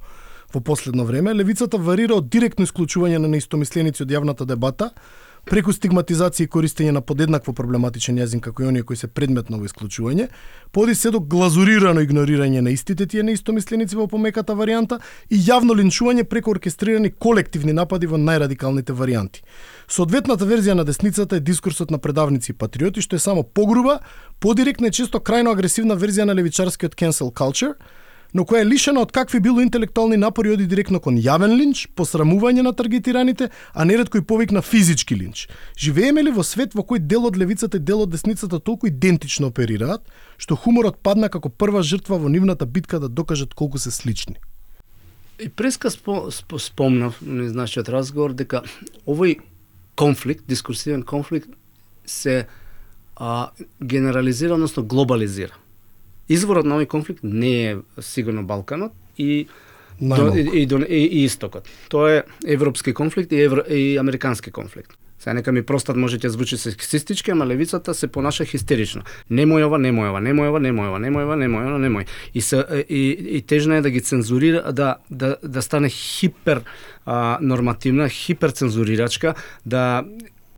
Во 0.54 0.60
последно 0.60 1.04
време, 1.04 1.34
левицата 1.34 1.78
варира 1.78 2.16
од 2.20 2.28
директно 2.30 2.66
исклучување 2.66 3.18
на 3.18 3.28
неистомисленици 3.28 4.04
од 4.04 4.12
јавната 4.14 4.46
дебата, 4.46 4.92
преку 5.46 5.70
стигматизација 5.70 6.46
и 6.46 6.50
користење 6.50 6.92
на 6.96 7.00
подеднакво 7.06 7.52
проблематичен 7.54 8.18
јазин 8.18 8.40
како 8.42 8.64
и 8.64 8.66
оние 8.66 8.82
кои 8.82 8.96
се 8.98 9.06
предмет 9.06 9.50
на 9.50 9.60
исклучување, 9.62 10.26
поди 10.72 10.94
се 10.94 11.12
до 11.14 11.20
глазурирано 11.20 12.02
игнорирање 12.02 12.64
на 12.66 12.72
истите 12.74 13.06
тие 13.06 13.22
неистомисленици 13.22 13.96
во 13.96 14.08
помеката 14.10 14.56
варијанта 14.58 14.98
и 15.30 15.38
јавно 15.38 15.76
линчување 15.78 16.24
преку 16.26 16.50
оркестрирани 16.50 17.10
колективни 17.10 17.72
напади 17.72 18.10
во 18.10 18.18
најрадикалните 18.18 18.94
варијанти. 18.94 19.44
Соодветната 19.86 20.46
верзија 20.46 20.74
на 20.74 20.84
десницата 20.84 21.36
е 21.36 21.46
дискурсот 21.46 21.94
на 21.94 21.98
предавници 21.98 22.50
и 22.50 22.58
патриоти, 22.58 23.00
што 23.00 23.14
е 23.14 23.22
само 23.22 23.44
погруба, 23.44 24.00
подиректна 24.40 24.90
и 24.90 24.98
често 24.98 25.22
крајно 25.22 25.54
агресивна 25.54 25.94
верзија 25.94 26.26
на 26.26 26.34
левичарскиот 26.34 26.98
cancel 26.98 27.30
culture, 27.30 27.78
но 28.34 28.44
која 28.44 28.62
е 28.64 28.68
лишена 28.68 29.00
од 29.00 29.12
какви 29.12 29.40
било 29.40 29.60
интелектуални 29.60 30.16
напори 30.16 30.52
оди 30.54 30.66
директно 30.66 31.00
кон 31.00 31.18
јавен 31.20 31.54
линч, 31.56 31.86
посрамување 31.96 32.64
на 32.66 32.72
таргетираните, 32.72 33.50
а 33.74 33.84
нередко 33.84 34.18
и 34.18 34.24
повик 34.24 34.52
на 34.52 34.62
физички 34.62 35.16
линч. 35.16 35.48
Живееме 35.78 36.22
ли 36.22 36.30
во 36.30 36.44
свет 36.44 36.74
во 36.74 36.82
кој 36.82 36.98
дел 36.98 37.26
од 37.26 37.36
левицата 37.36 37.76
и 37.76 37.80
дел 37.80 38.02
од 38.02 38.10
десницата 38.10 38.60
толку 38.60 38.88
идентично 38.88 39.50
оперираат, 39.52 40.02
што 40.38 40.56
хуморот 40.56 40.98
падна 41.02 41.28
како 41.28 41.48
прва 41.48 41.82
жртва 41.82 42.18
во 42.18 42.28
нивната 42.28 42.66
битка 42.66 43.00
да 43.00 43.08
докажат 43.08 43.54
колку 43.54 43.78
се 43.78 43.90
слични? 43.90 44.36
И 45.38 45.48
преска 45.48 45.90
спо, 45.90 46.30
спо, 46.30 46.58
спомнав 46.58 47.20
на 47.20 47.52
нашиот 47.52 47.88
разговор 47.88 48.32
дека 48.32 48.64
овој 49.06 49.40
конфликт, 49.96 50.44
дискурсивен 50.48 51.02
конфликт 51.02 51.48
се 52.06 52.46
а, 53.16 53.50
генерализира, 53.80 54.54
односно 54.54 54.84
глобализира 54.84 55.56
изворот 56.28 56.66
на 56.66 56.76
овој 56.78 56.86
конфликт 56.86 57.22
не 57.22 57.54
е 57.70 57.76
сигурно 58.00 58.44
Балканот 58.44 58.92
и 59.18 59.46
до, 60.00 60.36
и, 60.36 60.40
и, 60.40 60.68
и, 60.88 61.22
и 61.22 61.24
истокот. 61.24 61.68
Тоа 61.88 62.12
е 62.12 62.22
европски 62.46 62.92
конфликт 62.92 63.32
и, 63.32 63.40
евро, 63.40 63.62
и 63.68 63.96
американски 63.98 64.50
конфликт. 64.50 64.98
Сега 65.18 65.34
нека 65.34 65.52
ми 65.52 65.62
простат 65.62 65.96
може 65.96 66.18
ќе 66.20 66.28
звучи 66.28 66.58
сексистички, 66.60 67.32
ама 67.32 67.46
левицата 67.48 67.94
се 67.96 68.06
понаша 68.06 68.44
хистерично. 68.44 69.02
Немој 69.32 69.64
ова, 69.66 69.80
немој 69.80 70.12
ова, 70.12 70.20
немој 70.20 70.52
ова, 70.52 70.60
немој 70.60 70.90
ова, 70.92 71.00
немој 71.00 71.24
ова, 71.24 71.38
немој 71.40 71.64
ова, 71.66 71.80
немој. 71.80 72.06
И 72.34 72.40
се 72.44 72.60
и, 72.88 73.16
и 73.38 73.42
тежна 73.42 73.80
е 73.80 73.82
да 73.82 73.90
ги 73.90 74.00
цензурира, 74.00 74.72
да 74.72 74.96
да 75.10 75.36
да 75.42 75.62
стане 75.62 75.88
хипер 75.88 76.62
а, 77.06 77.38
нормативна, 77.40 78.08
хипер 78.08 78.50
цензурирачка, 78.50 79.34
да 79.66 80.04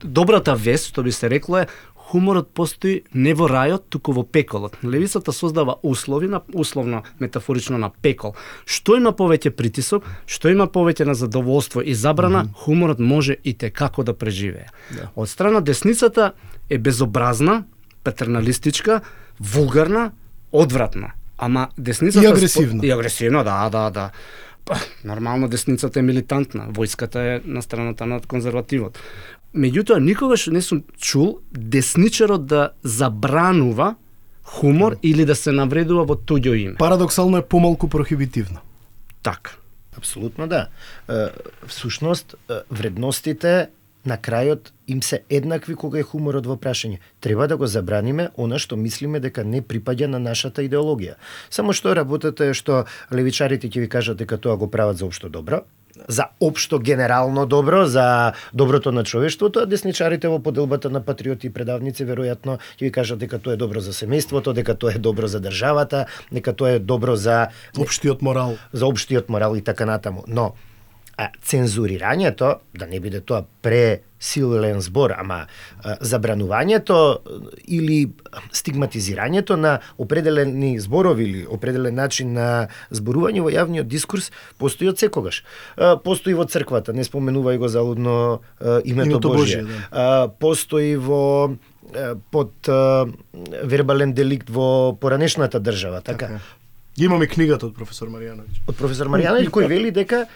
добрата 0.05 0.55
вест, 0.55 0.91
што 0.91 1.03
би 1.03 1.13
се 1.13 1.31
рекло 1.31 1.63
е, 1.63 1.67
хуморот 2.09 2.49
постои 2.55 3.03
не 3.15 3.35
во 3.37 3.49
рајот, 3.51 3.89
туку 3.93 4.13
во 4.17 4.25
пеколот. 4.25 4.79
Левицата 4.83 5.33
создава 5.33 5.77
услови 5.83 6.29
на 6.29 6.41
условно 6.55 7.03
метафорично 7.21 7.79
на 7.79 7.91
пекол. 7.91 8.35
Што 8.65 8.97
има 8.97 9.13
повеќе 9.13 9.51
притисок, 9.51 10.07
што 10.27 10.49
има 10.49 10.67
повеќе 10.67 11.05
на 11.05 11.15
задоволство 11.15 11.83
и 11.83 11.95
забрана, 11.95 12.45
mm 12.45 12.47
-hmm. 12.47 12.65
хуморот 12.65 12.99
може 12.99 13.37
и 13.45 13.55
те 13.55 13.71
како 13.71 14.03
да 14.03 14.15
преживее. 14.15 14.69
Да. 14.91 15.11
Од 15.17 15.29
страна 15.29 15.61
десницата 15.61 16.33
е 16.71 16.79
безобразна, 16.79 17.65
патерналистичка, 18.05 19.01
вулгарна, 19.41 20.13
одвратна. 20.53 21.13
Ама 21.37 21.69
десницата 21.79 22.25
и 22.25 22.29
агресивна. 22.29 22.87
И 22.87 22.91
агресивна, 22.91 23.45
да, 23.45 23.69
да, 23.71 23.91
да. 23.91 24.11
Па, 24.65 24.77
нормално 25.05 25.49
десницата 25.49 25.99
е 25.99 26.03
милитантна, 26.03 26.67
војската 26.69 27.17
е 27.17 27.41
на 27.45 27.63
страната 27.63 28.07
на 28.07 28.21
конзервативот. 28.21 28.99
Меѓутоа, 29.55 29.99
никогаш 30.01 30.47
не 30.53 30.61
сум 30.63 30.83
чул 30.97 31.39
десничарот 31.53 32.47
да 32.47 32.71
забранува 32.83 33.95
хумор 34.45 34.97
или 35.03 35.25
да 35.25 35.37
се 35.37 35.53
навредува 35.53 36.05
во 36.05 36.17
туѓо 36.17 36.55
име. 36.57 36.77
Парадоксално 36.77 37.37
е 37.39 37.43
помалку 37.43 37.89
прохибитивно. 37.89 38.61
Така. 39.23 39.57
Апсолутно 39.97 40.47
да. 40.47 40.69
Всушност, 41.67 42.35
вредностите 42.71 43.69
на 44.07 44.17
крајот 44.17 44.71
им 44.87 45.03
се 45.03 45.23
еднакви 45.29 45.75
кога 45.75 45.99
е 45.99 46.07
хуморот 46.07 46.47
во 46.47 46.57
прашање. 46.57 47.01
Треба 47.21 47.49
да 47.49 47.57
го 47.57 47.67
забраниме 47.67 48.29
она 48.37 48.59
што 48.59 48.77
мислиме 48.77 49.21
дека 49.21 49.45
не 49.45 49.61
припаѓа 49.61 50.07
на 50.07 50.19
нашата 50.23 50.63
идеологија. 50.63 51.19
Само 51.51 51.73
што 51.73 51.97
работата 51.97 52.47
е 52.47 52.55
што 52.55 52.85
левичарите 53.13 53.69
ќе 53.69 53.81
ви 53.85 53.89
кажат 53.89 54.17
дека 54.17 54.39
тоа 54.39 54.57
го 54.57 54.71
прават 54.71 54.97
за 54.97 55.07
општо 55.07 55.29
добро, 55.29 55.65
за 56.09 56.29
општо 56.41 56.79
генерално 56.79 57.47
добро, 57.47 57.87
за 57.87 58.33
доброто 58.55 58.93
на 58.93 59.05
човештвото, 59.05 59.61
а 59.61 59.67
десничарите 59.67 60.29
во 60.29 60.39
поделбата 60.39 60.91
на 60.91 61.01
патриоти 61.01 61.47
и 61.47 61.53
предавници 61.53 62.07
веројатно 62.07 62.59
ќе 62.79 62.85
ви 62.87 62.93
кажат 62.93 63.19
дека 63.19 63.39
тоа 63.39 63.55
е 63.55 63.61
добро 63.61 63.81
за 63.81 63.93
семејството, 63.93 64.53
дека 64.53 64.75
тоа 64.75 64.95
е 64.95 65.03
добро 65.03 65.27
за 65.27 65.41
државата, 65.41 66.07
дека 66.33 66.53
тоа 66.53 66.77
е 66.77 66.79
добро 66.79 67.17
за 67.17 67.49
општиот 67.79 68.23
морал, 68.23 68.59
за 68.73 68.87
општиот 68.87 69.29
морал 69.29 69.57
и 69.57 69.63
така 69.63 69.87
натаму. 69.87 70.25
Но 70.29 70.55
а, 71.19 71.29
цензурирањето, 71.43 72.53
да 72.79 72.87
не 72.87 73.01
биде 73.03 73.21
тоа 73.21 73.43
пресилен 73.63 74.81
збор, 74.81 75.17
ама 75.19 75.41
а, 75.83 75.97
забранувањето 76.01 76.99
или 77.67 78.13
стигматизирањето 78.55 79.57
на 79.59 79.79
определени 79.99 80.79
зборови 80.81 81.25
или 81.25 81.47
определен 81.47 81.99
начин 81.99 82.33
на 82.39 82.69
зборување 82.91 83.43
во 83.43 83.51
јавниот 83.51 83.91
дискурс 83.91 84.31
постои 84.59 84.93
од 84.93 85.03
секогаш. 85.03 85.43
А, 85.77 85.97
постои 85.97 86.39
во 86.39 86.47
црквата, 86.47 86.95
не 86.95 87.03
споменувај 87.05 87.59
го 87.59 87.69
залудно 87.69 88.15
а, 88.61 88.81
името, 88.85 89.19
името 89.19 89.35
Божие. 89.35 89.63
Божие 89.63 89.75
да. 89.75 89.83
а, 89.91 90.29
постои 90.29 90.95
во 90.97 91.57
под 92.31 92.69
а, 92.69 93.07
вербален 93.65 94.13
деликт 94.13 94.51
во 94.51 94.93
поранешната 95.01 95.61
држава, 95.61 96.01
така? 96.01 96.27
така. 96.27 96.41
Имаме 96.99 97.27
книгата 97.27 97.67
од 97.67 97.75
професор 97.79 98.11
Маријановиќ. 98.11 98.63
Од 98.67 98.77
професор 98.77 99.11
Маријановиќ 99.13 99.51
кој 99.55 99.69
вели 99.73 99.91
дека 99.95 100.27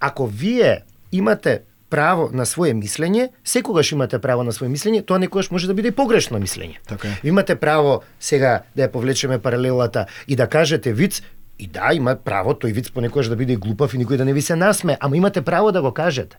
ако 0.00 0.26
вие 0.26 0.82
имате 1.12 1.62
право 1.90 2.28
на 2.32 2.44
свое 2.46 2.74
мислење, 2.76 3.30
секогаш 3.44 3.92
имате 3.92 4.18
право 4.18 4.44
на 4.44 4.52
свое 4.52 4.68
мислење, 4.68 5.02
тоа 5.06 5.18
некогаш 5.18 5.50
може 5.50 5.66
да 5.66 5.74
биде 5.74 5.88
и 5.88 5.96
погрешно 5.96 6.38
мислење. 6.38 6.78
Така 6.86 7.08
е. 7.08 7.20
Ви 7.22 7.28
имате 7.28 7.56
право 7.56 8.02
сега 8.20 8.62
да 8.76 8.88
ја 8.88 8.92
повлечеме 8.92 9.38
паралелата 9.38 10.06
и 10.28 10.36
да 10.36 10.46
кажете 10.46 10.92
виц, 10.92 11.22
и 11.58 11.66
да, 11.66 11.90
има 11.94 12.14
право 12.16 12.54
тој 12.54 12.72
виц 12.72 12.90
понекогаш 12.90 13.28
да 13.28 13.36
биде 13.36 13.56
глупав 13.56 13.94
и 13.94 13.98
никој 13.98 14.16
да 14.16 14.24
не 14.24 14.32
ви 14.32 14.42
се 14.42 14.56
насме, 14.56 14.98
ама 15.00 15.16
имате 15.16 15.42
право 15.42 15.72
да 15.72 15.82
го 15.82 15.92
кажете. 15.92 16.36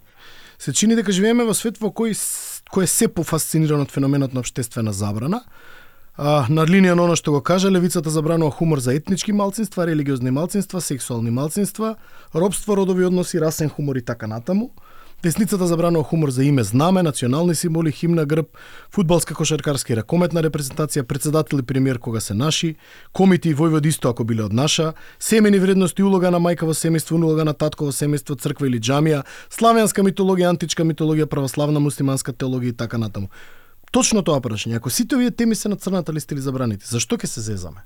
Се 0.59 0.73
чини 0.73 0.95
дека 0.95 1.11
живееме 1.11 1.43
во 1.43 1.53
свет 1.53 1.79
во 1.81 1.89
кој 1.89 2.13
кој 2.69 2.83
е 2.85 2.87
се 2.87 3.07
пофасциниран 3.07 3.81
од 3.81 3.91
феноменот 3.91 4.33
на 4.33 4.43
обштествена 4.43 4.93
забрана, 4.93 5.41
А, 6.19 6.43
на 6.51 6.65
линија 6.67 6.97
на 6.99 7.05
оно 7.05 7.15
што 7.15 7.31
го 7.31 7.39
кажа, 7.39 7.69
левицата 7.71 8.11
забранува 8.11 8.51
хумор 8.51 8.81
за 8.83 8.91
етнички 8.91 9.31
малцинства, 9.31 9.85
религиозни 9.87 10.31
малцинства, 10.35 10.81
сексуални 10.81 11.31
малцинства, 11.31 11.95
робство, 12.35 12.75
родови 12.75 13.05
односи, 13.05 13.39
расен 13.39 13.69
хумор 13.69 13.95
и 13.95 14.01
така 14.01 14.27
натаму. 14.27 14.71
Десницата 15.23 15.67
забранува 15.67 16.03
хумор 16.03 16.29
за 16.29 16.43
име, 16.43 16.63
знаме, 16.63 17.03
национални 17.03 17.55
символи, 17.55 17.91
химна, 17.91 18.25
грб, 18.25 18.47
фудбалска, 18.91 19.33
кошаркарска 19.33 19.93
и 19.93 19.95
ракометна 19.95 20.43
репрезентација, 20.43 21.03
председател 21.07 21.59
и 21.59 21.63
премиер 21.63 21.99
кога 21.99 22.19
се 22.19 22.33
наши, 22.33 22.75
комити 23.13 23.49
и 23.49 23.55
војвод 23.55 23.87
исто 23.87 24.11
ако 24.11 24.23
биле 24.23 24.43
од 24.43 24.53
наша, 24.53 24.93
семени 25.19 25.59
вредности, 25.59 26.03
улога 26.03 26.31
на 26.31 26.39
мајка 26.39 26.67
во 26.67 26.75
семејство, 26.75 27.15
улога 27.15 27.47
на 27.47 27.53
татко 27.53 27.87
во 27.87 27.95
семејство, 27.95 28.35
црква 28.35 28.67
или 28.67 28.79
џамија, 28.79 29.23
славянска 29.49 30.03
митологија, 30.03 30.51
античка 30.51 30.83
митологија, 30.83 31.31
православна 31.31 31.79
муслиманска 31.79 32.35
теологија 32.35 32.75
и 32.75 32.77
така 32.83 32.97
натаму. 32.97 33.31
Точно 33.91 34.23
тоа 34.23 34.41
прашање. 34.41 34.77
Ако 34.77 34.89
сите 34.93 35.17
овие 35.17 35.31
теми 35.31 35.55
се 35.55 35.69
на 35.69 35.75
црната 35.75 36.13
листа 36.13 36.35
или 36.35 36.41
забраните, 36.41 36.85
зашто 36.85 37.17
ќе 37.17 37.25
се 37.25 37.41
зезаме? 37.41 37.85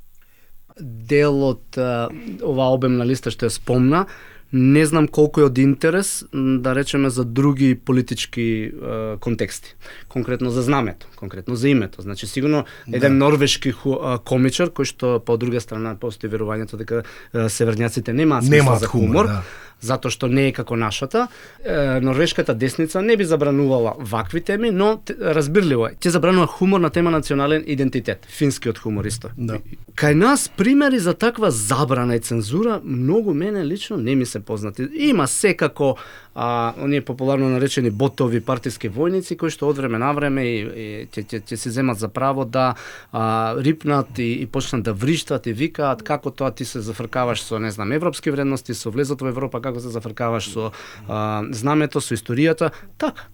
Дел 0.79 1.38
од 1.53 1.77
ова 1.77 2.72
обемна 2.74 3.05
листа 3.05 3.31
што 3.31 3.48
ја 3.48 3.53
спомна, 3.53 4.05
не 4.53 4.86
знам 4.86 5.07
колку 5.10 5.41
е 5.41 5.48
од 5.50 5.57
интерес, 5.57 6.25
да 6.33 6.75
речеме 6.77 7.10
за 7.10 7.25
други 7.25 7.74
политички 7.75 8.69
е, 8.69 9.17
контексти. 9.17 9.75
Конкретно 10.07 10.51
за 10.51 10.62
знамето, 10.62 11.07
конкретно 11.15 11.55
за 11.55 11.69
името. 11.69 12.01
Значи 12.01 12.27
сигурно 12.27 12.65
да. 12.88 12.98
еден 12.98 13.17
норвешки 13.17 13.72
ху, 13.72 13.98
е, 13.98 14.19
комичар 14.22 14.69
кој 14.69 14.86
што 14.86 15.17
по 15.25 15.38
друга 15.41 15.57
страна 15.57 15.95
постои 15.98 16.29
верувањето 16.29 16.77
дека 16.77 17.01
е, 17.01 17.50
северњаците 17.50 18.13
немаат 18.13 18.45
смисла 18.45 18.77
за 18.77 18.86
хумор, 18.86 19.10
хумор 19.10 19.25
да 19.25 19.41
затоа 19.83 20.11
што 20.11 20.27
не 20.31 20.47
е 20.49 20.55
како 20.55 20.75
нашата. 20.79 21.27
Е, 21.63 21.99
норвешката 22.01 22.55
десница 22.55 23.01
не 23.01 23.17
би 23.17 23.25
забранувала 23.25 23.95
вакви 23.99 24.41
теми, 24.41 24.71
но 24.71 25.01
разбирливо 25.19 25.87
е. 25.91 25.95
Ќе 25.99 26.15
забранува 26.17 26.47
хумор 26.47 26.79
на 26.79 26.89
тема 26.89 27.11
национален 27.11 27.63
идентитет, 27.67 28.25
финскиот 28.29 28.79
хумор 28.79 29.05
исто. 29.05 29.33
Да. 29.37 29.59
Кај 29.95 30.15
нас 30.17 30.47
примери 30.49 30.99
за 30.99 31.13
таква 31.13 31.51
забрана 31.51 32.15
и 32.15 32.19
цензура 32.19 32.81
многу 32.83 33.33
мене 33.33 33.65
лично 33.65 33.97
не 33.97 34.15
ми 34.15 34.25
се 34.25 34.39
познати. 34.39 34.87
Има 34.93 35.27
секако 35.27 35.97
а, 36.35 36.73
оние 36.81 37.01
популарно 37.01 37.49
наречени 37.49 37.89
ботови 37.89 38.41
партиски 38.41 38.89
војници 38.89 39.37
кои 39.37 39.53
што 39.53 39.69
од 39.69 39.77
време 39.77 39.99
на 40.01 40.11
време 40.13 40.45
и, 40.45 40.57
и 40.59 40.87
ќе, 41.07 41.25
ќе, 41.29 41.41
ќе 41.49 41.59
се 41.59 41.73
земат 41.73 41.99
за 42.01 42.09
право 42.09 42.45
да 42.45 42.73
а, 43.11 43.53
рипнат 43.57 44.19
и, 44.19 44.31
и 44.41 44.45
почнат 44.45 44.83
да 44.83 44.93
вриштат 44.93 45.47
и 45.47 45.53
викаат 45.53 46.03
како 46.03 46.31
тоа 46.31 46.51
ти 46.51 46.65
се 46.65 46.81
зафркаваш 46.81 47.43
со 47.43 47.59
не 47.59 47.71
знам 47.71 47.91
европски 47.91 48.31
вредности, 48.31 48.73
со 48.73 48.89
влезот 48.89 49.21
во 49.21 49.29
Европа, 49.29 49.61
како 49.61 49.79
се 49.79 49.93
зафркаваш 49.93 50.49
со 50.49 50.71
а, 51.07 51.43
знамето, 51.51 52.01
со 52.01 52.17
историјата, 52.17 52.73
така. 52.97 53.29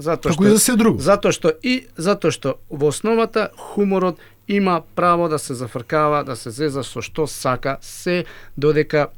Затоа 0.00 0.32
Како 0.32 0.46
и 0.46 0.50
за 0.50 0.58
се 0.58 0.76
друго. 0.80 1.00
Затоа 1.04 1.32
што 1.36 1.52
и 1.62 1.86
затоа 2.00 2.32
што 2.32 2.56
во 2.70 2.88
основата 2.88 3.50
хуморот 3.56 4.18
има 4.48 4.80
право 4.94 5.28
да 5.28 5.38
се 5.38 5.54
зафркава, 5.54 6.24
да 6.24 6.36
се 6.36 6.50
зеза 6.50 6.82
со 6.82 7.02
што 7.04 7.26
сака, 7.30 7.78
се 7.80 8.24
додека 8.56 9.10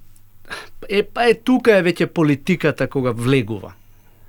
е 0.88 1.02
па 1.02 1.28
е 1.30 1.34
тука 1.34 1.76
е 1.78 1.82
веќе 1.82 2.06
политиката 2.06 2.88
кога 2.88 3.10
влегува. 3.10 3.74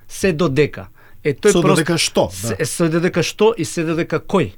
Се 0.07 0.33
додека. 0.33 0.87
Е 1.23 1.33
тој 1.33 1.55
Со 1.55 1.61
просто 1.61 1.79
додека 1.79 1.97
што, 1.97 2.27
се, 2.31 2.55
да. 2.59 2.65
се 2.65 2.89
додека 2.89 3.23
што 3.23 3.53
и 3.57 3.65
се 3.65 3.85
додека 3.87 4.19
кој. 4.19 4.53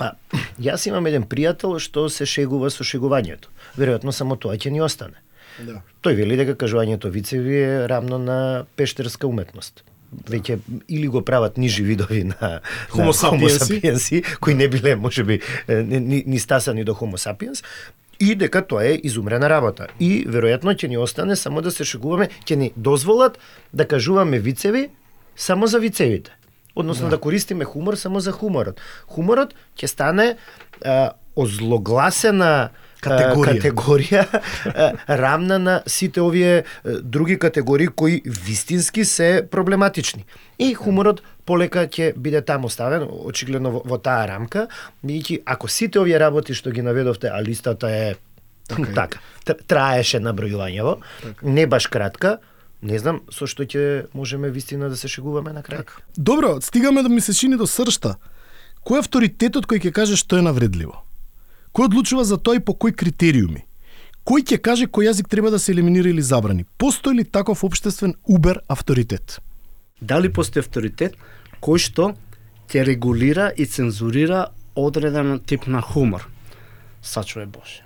Па, 0.00 0.14
јас 0.60 0.86
имам 0.88 1.08
еден 1.08 1.26
пријател 1.28 1.78
што 1.80 2.08
се 2.08 2.28
шегува 2.28 2.70
со 2.72 2.84
шегувањето. 2.84 3.52
Веројатно 3.76 4.12
само 4.16 4.36
тоа 4.36 4.56
ќе 4.56 4.72
ни 4.72 4.80
остане. 4.80 5.20
Да. 5.60 5.80
Тој 6.04 6.16
вели 6.20 6.36
дека 6.40 6.56
кажувањето 6.56 7.10
вицеви 7.12 7.56
е 7.60 7.88
рамно 7.88 8.18
на 8.18 8.38
пештерска 8.76 9.28
уметност. 9.28 9.84
Веќе 10.26 10.58
или 10.88 11.06
го 11.06 11.22
прават 11.22 11.58
нижи 11.58 11.84
видови 11.86 12.24
на 12.24 12.60
Homo 12.90 13.12
sapiensi, 13.14 14.24
кои 14.40 14.54
не 14.54 14.68
биле 14.68 14.96
можеби 14.96 15.40
ни, 15.68 16.24
ни 16.26 16.38
стасани 16.38 16.84
до 16.84 16.94
homo 16.94 17.16
sapiens, 17.16 17.62
и 18.20 18.34
дека 18.34 18.62
тоа 18.62 18.84
е 18.84 19.00
изумрена 19.02 19.48
работа. 19.50 19.88
И 20.00 20.26
веројатно 20.28 20.76
ќе 20.76 20.88
ни 20.88 20.98
остане 21.00 21.36
само 21.36 21.62
да 21.64 21.72
се 21.72 21.84
шегуваме, 21.84 22.28
ќе 22.44 22.56
ни 22.56 22.72
дозволат 22.76 23.38
да 23.72 23.88
кажуваме 23.88 24.38
вицеви 24.38 24.90
само 25.36 25.66
за 25.66 25.80
вицевите. 25.80 26.36
Односно 26.76 27.08
да, 27.08 27.16
да 27.16 27.20
користиме 27.20 27.64
хумор 27.64 27.94
само 27.94 28.20
за 28.20 28.32
хуморот. 28.32 28.80
Хуморот 29.08 29.54
ќе 29.74 29.86
стане 29.86 30.36
а, 30.84 31.16
озлогласена 31.36 32.70
Категорија. 33.00 33.56
категорија 33.56 34.22
рамна 35.22 35.58
на 35.58 35.74
сите 35.88 36.20
овие 36.20 36.64
други 36.84 37.38
категории 37.38 37.88
кои 37.88 38.20
вистински 38.26 39.04
се 39.04 39.48
проблематични. 39.50 40.24
И 40.58 40.74
хуморот 40.74 41.22
полека 41.50 41.86
ќе 41.90 42.12
биде 42.14 42.44
таму 42.46 42.70
ставен, 42.70 43.08
очигледно 43.10 43.74
во, 43.74 43.82
во 43.84 43.98
таа 43.98 44.28
рамка, 44.30 44.68
бидејќи 45.02 45.42
ако 45.50 45.68
сите 45.68 45.98
овие 45.98 46.20
работи 46.22 46.54
што 46.54 46.70
ги 46.70 46.84
наведовте, 46.86 47.32
а 47.34 47.42
листата 47.42 47.90
е 47.90 48.10
Така 48.70 48.92
така, 48.94 49.18
тр- 49.46 49.62
траеше 49.66 50.20
набројувањево, 50.22 51.00
не 51.42 51.66
баш 51.66 51.88
кратка, 51.90 52.36
не 52.82 52.98
знам 53.02 53.20
со 53.34 53.48
што 53.50 53.66
ќе 53.66 54.06
можеме 54.14 54.50
вистина 54.54 54.88
да 54.92 54.96
се 54.96 55.08
шегуваме 55.10 55.50
на 55.52 55.64
крај. 55.66 55.82
Добро, 56.16 56.60
стигаме 56.62 57.02
да 57.02 57.08
ми 57.08 57.20
се 57.20 57.34
чини 57.34 57.58
до 57.58 57.66
сршта. 57.66 58.14
Кој 58.86 59.00
е 59.00 59.02
авторитетот 59.04 59.66
кој 59.66 59.82
ќе 59.82 59.92
каже 59.92 60.16
што 60.16 60.38
е 60.38 60.46
навредливо? 60.46 61.02
Кој 61.74 61.90
одлучува 61.90 62.24
за 62.24 62.38
тоа 62.38 62.56
и 62.56 62.64
по 62.64 62.74
кои 62.74 62.94
критериуми? 62.94 63.66
Кој 64.24 64.46
ќе 64.46 64.62
каже 64.62 64.86
кој 64.86 65.10
јазик 65.10 65.28
треба 65.28 65.50
да 65.50 65.58
се 65.58 65.72
елиминира 65.74 66.08
или 66.08 66.22
забрани? 66.22 66.64
Постои 66.78 67.18
ли 67.18 67.24
таков 67.24 67.64
обштествен 67.64 68.14
убер 68.24 68.62
авторитет? 68.68 69.40
Дали 70.00 70.32
постои 70.32 70.60
авторитет 70.60 71.16
кој 71.60 71.78
што 71.78 72.14
ќе 72.70 72.84
регулира 72.86 73.50
и 73.56 73.66
цензурира 73.66 74.48
одреден 74.74 75.38
тип 75.40 75.66
на 75.66 75.80
хумор? 75.82 76.26
Сачуве 77.02 77.46
Боже. 77.46 77.84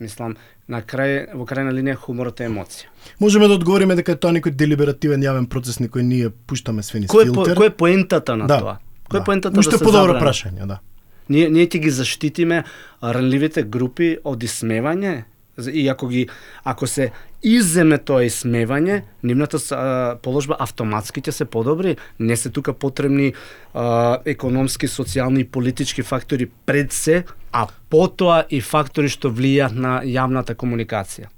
Мислам, 0.00 0.36
на 0.68 0.80
крај, 0.82 1.34
во 1.36 1.44
крајна 1.48 1.72
линија 1.74 1.96
хуморот 2.00 2.40
е 2.40 2.48
емоција. 2.48 2.88
Можеме 3.20 3.48
да 3.48 3.58
одговориме 3.58 3.96
дека 3.98 4.16
е 4.16 4.20
тоа 4.20 4.32
некој 4.36 4.56
делиберативен 4.56 5.22
јавен 5.22 5.46
процес 5.50 5.78
на 5.80 5.90
кој 5.92 6.06
ние 6.08 6.30
пуштаме 6.30 6.82
све 6.82 7.04
низ 7.04 7.12
Кој 7.12 7.28
е, 7.28 7.34
по, 7.36 7.44
кој 7.44 7.70
е 7.70 7.76
поентата 7.76 8.36
на 8.36 8.48
да. 8.50 8.58
тоа? 8.60 8.74
Кој 9.10 9.20
е 9.20 9.22
да. 9.22 9.24
поентата 9.28 9.60
Уште 9.60 9.76
да 9.76 9.82
се 9.82 9.84
подобро 9.84 10.16
прашање, 10.20 10.66
да. 10.66 10.80
Ние 11.28 11.48
ние 11.52 11.68
ќе 11.68 11.80
ги 11.84 11.92
заштитиме 11.92 12.64
ранливите 13.00 13.64
групи 13.64 14.16
од 14.24 14.42
исмевање 14.44 15.24
и 15.72 15.88
ако 15.88 16.08
ги 16.08 16.28
ако 16.64 16.86
се 16.86 17.10
изземе 17.42 17.98
тоа 17.98 18.24
исмевање, 18.24 19.02
нивната 19.22 19.58
а, 19.70 20.16
положба 20.22 20.56
автоматски 20.58 21.20
ќе 21.20 21.30
се 21.30 21.44
подобри, 21.44 21.96
не 22.18 22.36
се 22.36 22.50
тука 22.50 22.72
потребни 22.72 23.34
а, 23.74 24.18
економски, 24.24 24.88
социјални 24.88 25.44
и 25.44 25.48
политички 25.48 26.02
фактори 26.02 26.48
пред 26.66 26.92
се, 26.92 27.24
а 27.52 27.66
потоа 27.90 28.44
и 28.50 28.60
фактори 28.60 29.12
што 29.12 29.30
влијаат 29.30 29.76
на 29.76 30.00
јавната 30.02 30.56
комуникација. 30.56 31.30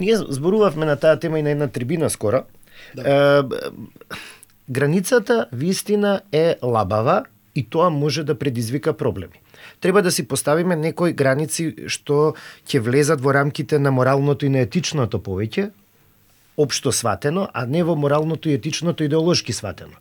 Ние 0.00 0.16
зборувавме 0.16 0.86
на 0.86 0.96
таа 0.96 1.18
тема 1.18 1.38
и 1.38 1.42
на 1.42 1.50
една 1.50 1.68
трибина 1.68 2.10
скоро. 2.10 2.44
Да. 2.94 3.02
Е, 3.02 3.42
границата 4.70 5.46
вистина 5.52 6.20
е 6.32 6.56
лабава 6.62 7.24
и 7.54 7.64
тоа 7.64 7.90
може 7.90 8.24
да 8.24 8.38
предизвика 8.38 8.92
проблеми. 8.92 9.42
Треба 9.80 10.02
да 10.02 10.12
си 10.12 10.28
поставиме 10.28 10.76
некои 10.76 11.12
граници 11.12 11.74
што 11.88 12.34
ќе 12.66 12.80
влезат 12.80 13.20
во 13.20 13.34
рамките 13.34 13.78
на 13.78 13.90
моралното 13.90 14.46
и 14.46 14.52
на 14.52 14.64
етичното 14.66 15.18
повеќе, 15.18 15.70
општо 16.58 16.92
сватено, 16.92 17.48
а 17.54 17.66
не 17.66 17.82
во 17.82 17.94
моралното 17.96 18.48
и 18.48 18.58
етичното 18.58 19.04
идеолошки 19.04 19.52
сватено. 19.52 19.94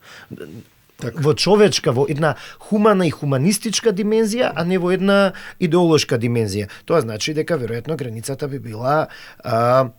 Така. 0.97 1.21
Во 1.21 1.33
човечка, 1.37 1.91
во 1.93 2.07
една 2.09 2.33
хумана 2.57 3.05
и 3.05 3.13
хуманистичка 3.13 3.93
димензија, 3.93 4.49
а 4.55 4.65
не 4.65 4.79
во 4.81 4.89
една 4.89 5.33
идеолошка 5.61 6.17
димензија. 6.17 6.71
Тоа 6.89 7.03
значи 7.05 7.35
дека 7.37 7.59
веројатно 7.61 7.97
границата 7.97 8.49
би 8.49 8.57
била 8.59 9.07
а, 9.43 9.89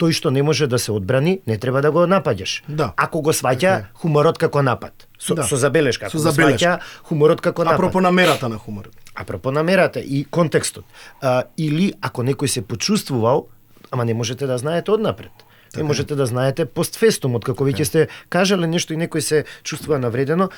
тој 0.00 0.12
што 0.12 0.30
не 0.30 0.42
може 0.42 0.66
да 0.66 0.78
се 0.78 0.92
одбрани, 0.92 1.40
не 1.46 1.58
треба 1.58 1.82
да 1.82 1.90
го 1.90 1.98
напаѓаш. 2.00 2.62
Да. 2.66 2.92
Ако 2.96 3.20
го 3.20 3.32
сваќа 3.32 3.60
Така 3.60 3.74
е. 3.76 3.84
хуморот 3.94 4.38
како 4.38 4.62
напад. 4.62 5.06
Со, 5.18 5.34
Да. 5.34 5.44
со 5.44 5.56
забелешка. 5.56 6.06
Ако 6.06 6.16
Со 6.16 6.18
забелешка. 6.24 6.56
сваќа 6.58 6.78
хуморот 7.04 7.40
како 7.40 7.64
напад. 7.64 7.76
Апропо 7.76 8.00
намерата 8.00 8.48
на 8.48 8.56
хуморот. 8.56 8.96
Апропо 9.14 9.52
намерата 9.52 10.00
и 10.00 10.24
контекстот. 10.24 10.84
А, 11.20 11.42
или 11.58 11.92
ако 12.00 12.22
некој 12.22 12.46
се 12.46 12.62
почувствувал, 12.62 13.48
ама 13.90 14.04
не 14.04 14.14
можете 14.14 14.46
да 14.46 14.58
знаете 14.58 14.90
однапред. 14.90 15.32
Не 15.76 15.82
можете 15.82 16.14
да 16.14 16.26
знаете 16.26 16.64
постфестум, 16.64 17.34
од 17.34 17.44
како 17.44 17.62
веќе 17.62 17.84
сте 17.84 18.08
кажале 18.28 18.66
нешто 18.66 18.90
и 18.92 18.98
некој 18.98 19.20
се 19.20 19.44
чувствува 19.62 19.98
навредено, 19.98 20.48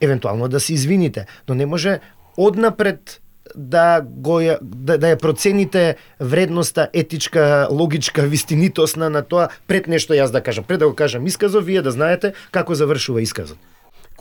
евентуално 0.00 0.48
да 0.48 0.60
се 0.60 0.72
извините, 0.72 1.26
но 1.48 1.54
не 1.54 1.66
може 1.66 2.00
однапред 2.38 3.20
да 3.54 4.00
го 4.04 4.40
да, 4.60 4.98
да 4.98 5.12
ја 5.12 5.18
процените 5.20 5.96
вредноста 6.20 6.88
етичка, 6.92 7.68
логичка, 7.70 8.22
вистинитосна 8.22 9.10
на 9.10 9.22
тоа 9.22 9.48
пред 9.66 9.86
нешто 9.86 10.14
јас 10.14 10.32
да 10.32 10.40
кажам, 10.40 10.64
пред 10.64 10.80
да 10.80 10.88
го 10.88 10.94
кажам 10.94 11.26
исказов, 11.26 11.64
вие 11.64 11.82
да 11.82 11.90
знаете 11.90 12.32
како 12.50 12.74
завршува 12.74 13.22
исказот. 13.22 13.58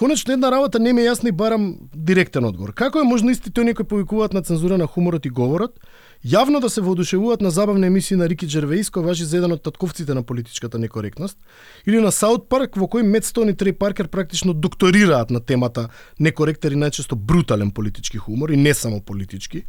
Конечно, 0.01 0.33
една 0.33 0.51
работа 0.51 0.79
не 0.79 0.93
ми 0.97 1.03
е 1.03 1.11
јасна 1.11 1.29
и 1.29 1.31
барам 1.31 1.75
директен 1.93 2.45
одговор. 2.47 2.71
Како 2.73 2.99
е 2.99 3.05
можно 3.05 3.29
истите 3.29 3.61
оние 3.61 3.75
кои 3.77 3.85
повикуваат 3.85 4.33
на 4.33 4.41
цензура 4.41 4.79
на 4.81 4.87
хуморот 4.89 5.25
и 5.25 5.29
говорот, 5.29 5.77
јавно 6.25 6.57
да 6.57 6.71
се 6.73 6.81
воодушевуваат 6.81 7.41
на 7.45 7.51
забавни 7.51 7.85
емисии 7.85 8.17
на 8.17 8.25
Рики 8.25 8.49
Джервеис, 8.49 8.89
кој 8.89 9.05
важи 9.05 9.29
за 9.29 9.37
еден 9.37 9.53
од 9.53 9.61
татковците 9.61 10.17
на 10.17 10.23
политичката 10.25 10.81
некоректност, 10.81 11.37
или 11.85 12.01
на 12.01 12.09
Саут 12.09 12.49
Парк, 12.49 12.81
во 12.81 12.89
кој 12.89 13.05
Мет 13.05 13.29
Стоун 13.29 13.53
и 13.53 13.53
Трей 13.53 13.77
Паркер 13.77 14.09
практично 14.09 14.57
докторираат 14.57 15.29
на 15.29 15.39
темата 15.39 15.89
некоректен 16.19 16.73
и 16.73 16.81
најчесто 16.81 17.13
брутален 17.13 17.69
политички 17.69 18.17
хумор, 18.17 18.49
и 18.49 18.57
не 18.57 18.73
само 18.73 19.05
политички, 19.05 19.65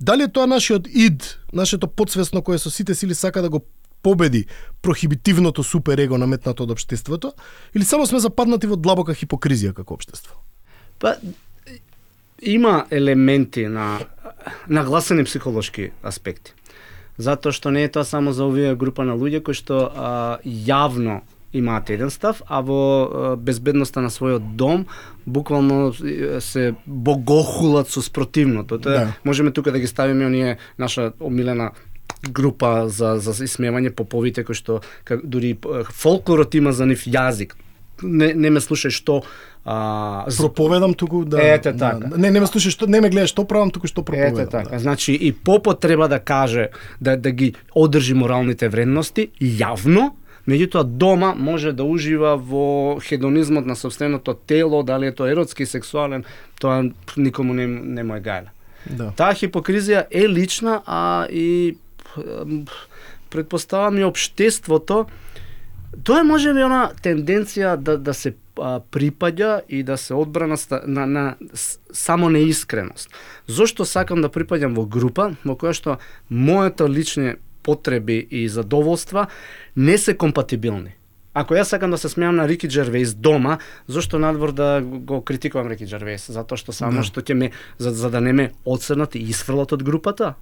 Дали 0.00 0.22
е 0.22 0.28
тоа 0.28 0.46
нашиот 0.46 0.86
ид, 0.92 1.38
нашето 1.52 1.88
подсвесно 1.88 2.42
кое 2.42 2.58
со 2.58 2.70
сите 2.70 2.94
сили 2.94 3.14
сака 3.14 3.42
да 3.42 3.48
го 3.48 3.64
победи 4.06 4.44
прохибитивното 4.82 5.64
суперего 5.66 6.18
наметнато 6.18 6.62
од 6.62 6.70
општеството, 6.76 7.32
или 7.74 7.84
само 7.84 8.06
сме 8.06 8.22
западнати 8.22 8.70
во 8.70 8.78
длабока 8.78 9.16
хипокризија 9.18 9.74
како 9.74 9.98
општество? 9.98 10.38
Па 11.02 11.16
има 12.38 12.84
елементи 12.90 13.66
на 13.66 13.98
нагласени 14.68 15.24
психолошки 15.26 15.90
аспекти. 16.06 16.54
Затоа 17.18 17.50
што 17.50 17.72
не 17.74 17.82
е 17.82 17.90
тоа 17.90 18.04
само 18.04 18.30
за 18.36 18.46
овие 18.46 18.76
група 18.78 19.02
на 19.08 19.16
луѓе 19.18 19.42
кои 19.42 19.58
што 19.58 19.88
а, 19.90 20.38
јавно 20.44 21.24
имаат 21.56 21.90
еден 21.90 22.10
став, 22.10 22.42
а 22.46 22.60
во 22.60 23.34
безбедноста 23.40 24.04
на 24.04 24.12
својот 24.12 24.54
дом 24.54 24.86
буквално 25.26 25.90
се 26.44 26.74
богохулат 26.86 27.90
со 27.90 28.02
спротивното. 28.04 28.78
Тоа 28.78 28.92
да. 28.92 29.12
можеме 29.24 29.50
тука 29.50 29.72
да 29.72 29.80
ги 29.80 29.86
ставиме 29.86 30.26
оние 30.26 30.58
наша 30.78 31.12
омилена 31.18 31.72
група 32.22 32.88
за 32.88 33.16
за 33.18 33.32
исмевање 33.44 33.90
поповите 33.90 34.44
кои 34.44 34.54
што 34.54 34.80
как, 35.04 35.26
дури 35.26 35.56
фолклорот 35.92 36.54
има 36.54 36.72
за 36.72 36.86
нив 36.86 37.06
јазик. 37.06 37.56
Не 38.02 38.34
не 38.34 38.50
ме 38.50 38.60
слушај 38.60 38.92
што 38.92 39.22
а, 39.64 40.26
Проповедам 40.36 40.94
туку 40.94 41.24
да 41.24 41.40
Ете 41.42 41.72
да, 41.72 41.90
така. 41.90 42.16
Не 42.16 42.30
не 42.30 42.40
ме 42.40 42.46
слушаш 42.46 42.72
што 42.72 42.86
не 42.86 43.00
ме 43.00 43.10
гледаш 43.10 43.30
што 43.30 43.44
правам, 43.44 43.70
туку 43.70 43.88
што 43.88 44.02
проповедам. 44.02 44.46
Ете 44.46 44.50
така. 44.50 44.70
Да. 44.70 44.78
Значи 44.78 45.12
и 45.14 45.32
попот 45.32 45.80
треба 45.80 46.08
да 46.08 46.18
каже 46.18 46.68
да 47.00 47.16
да 47.16 47.30
ги 47.30 47.54
одржи 47.74 48.14
моралните 48.14 48.68
вредности 48.68 49.30
јавно, 49.40 50.12
меѓутоа 50.46 50.84
дома 50.84 51.34
може 51.34 51.72
да 51.72 51.84
ужива 51.84 52.36
во 52.36 52.98
хедонизмот 53.00 53.66
на 53.66 53.76
собственото 53.76 54.34
тело, 54.34 54.82
дали 54.82 55.06
е 55.06 55.12
тоа 55.12 55.30
еротски, 55.30 55.66
сексуален, 55.66 56.24
тоа 56.60 56.84
никому 57.16 57.54
не, 57.54 57.66
не 57.66 58.02
му 58.02 58.14
е 58.14 58.20
гајле. 58.20 58.54
да. 58.86 59.10
Таа 59.16 59.34
хипокризија 59.34 60.06
е 60.10 60.28
лична, 60.28 60.82
а 60.86 61.26
и 61.30 61.76
предпоставам 63.30 63.98
и 63.98 64.04
општеството 64.04 65.06
тоа 66.04 66.20
е 66.20 66.24
можеби 66.24 66.64
она 66.64 66.90
тенденција 67.02 67.76
да 67.76 67.96
да 67.98 68.14
се 68.14 68.34
а, 68.56 68.80
припаѓа 68.82 69.62
и 69.68 69.82
да 69.82 69.96
се 69.96 70.14
одбрана 70.14 70.56
на, 70.86 71.06
на 71.06 71.24
с- 71.54 71.78
само 71.92 72.28
неискреност. 72.30 73.10
Зошто 73.46 73.84
сакам 73.84 74.20
да 74.20 74.28
припаѓам 74.28 74.74
во 74.74 74.86
група 74.86 75.36
во 75.44 75.56
која 75.56 75.72
што 75.72 75.98
моето 76.30 76.88
лични 76.88 77.34
потреби 77.62 78.26
и 78.30 78.48
задоволства 78.48 79.26
не 79.76 79.98
се 79.98 80.14
компатибилни. 80.14 80.94
Ако 81.34 81.54
јас 81.54 81.68
сакам 81.68 81.90
да 81.90 81.98
се 81.98 82.08
смеам 82.08 82.36
на 82.36 82.48
Рики 82.48 82.68
Джервейс 82.68 83.14
дома, 83.14 83.58
зошто 83.88 84.18
надвор 84.18 84.52
да 84.52 84.80
го 84.80 85.20
критикувам 85.20 85.68
Рики 85.68 85.84
Джервейс? 85.86 86.30
Затоа 86.30 86.56
што 86.56 86.72
само 86.72 87.00
Да. 87.00 87.02
што 87.02 87.20
ќе 87.20 87.34
ме 87.34 87.50
за, 87.78 87.90
за 87.90 88.10
да 88.10 88.20
не 88.20 88.32
ме 88.32 88.52
одсрнат 88.64 89.14
и 89.14 89.18
исфрлат 89.20 89.72
од 89.72 89.82
групата? 89.82 90.34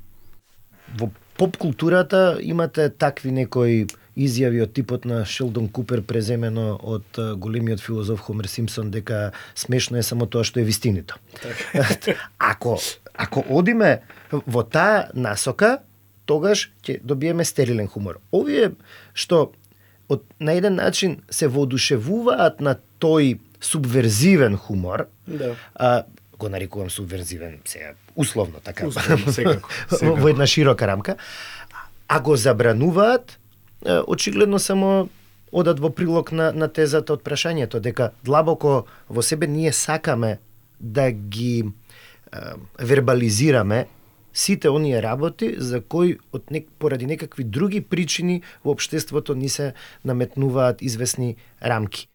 Во 0.98 1.10
поп 1.36 1.56
културата 1.56 2.38
имате 2.40 2.88
такви 2.88 3.32
некои 3.32 3.86
изјави 4.14 4.62
од 4.62 4.72
типот 4.74 5.04
на 5.04 5.24
Шелдон 5.26 5.66
Купер 5.68 6.02
преземено 6.06 6.76
од 6.82 7.18
големиот 7.36 7.82
филозоф 7.82 8.20
Хомер 8.22 8.46
Симпсон 8.46 8.90
дека 8.94 9.32
смешно 9.54 9.98
е 9.98 10.06
само 10.06 10.26
тоа 10.30 10.44
што 10.46 10.60
е 10.62 10.68
вистинито. 10.68 11.18
ако 12.38 12.78
ако 13.14 13.44
одиме 13.48 14.02
во 14.30 14.62
таа 14.62 15.10
насока, 15.14 15.78
тогаш 16.26 16.70
ќе 16.86 17.00
добиеме 17.02 17.44
стерилен 17.44 17.88
хумор. 17.90 18.20
Овие 18.32 18.72
што 19.14 19.52
од 20.08 20.22
на 20.38 20.54
еден 20.54 20.78
начин 20.78 21.22
се 21.30 21.48
воодушевуваат 21.48 22.60
на 22.60 22.76
тој 23.00 23.38
субверзивен 23.60 24.56
хумор, 24.56 25.08
Да. 25.26 25.56
а, 25.74 26.04
го 26.38 26.48
нарекувам 26.48 26.90
субверзивен 26.90 27.58
сега 27.64 27.94
условно 28.16 28.60
така 28.64 28.86
Условно, 28.86 29.32
секако, 29.32 29.68
секако. 29.90 30.16
во 30.16 30.28
една 30.28 30.46
широка 30.46 30.86
рамка 30.86 31.16
а 32.08 32.20
го 32.20 32.36
забрануваат 32.36 33.38
очигледно 34.06 34.58
само 34.58 35.08
одат 35.52 35.80
во 35.80 35.90
прилог 35.90 36.32
на, 36.32 36.52
на 36.52 36.68
тезата 36.68 37.14
од 37.14 37.22
прашањето 37.22 37.80
дека 37.80 38.10
длабоко 38.24 38.84
во 39.08 39.22
себе 39.22 39.46
ние 39.46 39.72
сакаме 39.72 40.38
да 40.80 41.10
ги 41.10 41.62
е, 41.62 42.38
вербализираме 42.78 43.86
сите 44.34 44.68
оние 44.68 45.02
работи 45.02 45.54
за 45.58 45.80
кои 45.80 46.18
од 46.32 46.50
нек, 46.50 46.66
поради 46.78 47.06
некакви 47.06 47.44
други 47.44 47.80
причини 47.80 48.42
во 48.64 48.74
општеството 48.74 49.34
ни 49.34 49.48
се 49.48 49.72
наметнуваат 50.04 50.82
известни 50.82 51.36
рамки. 51.62 52.08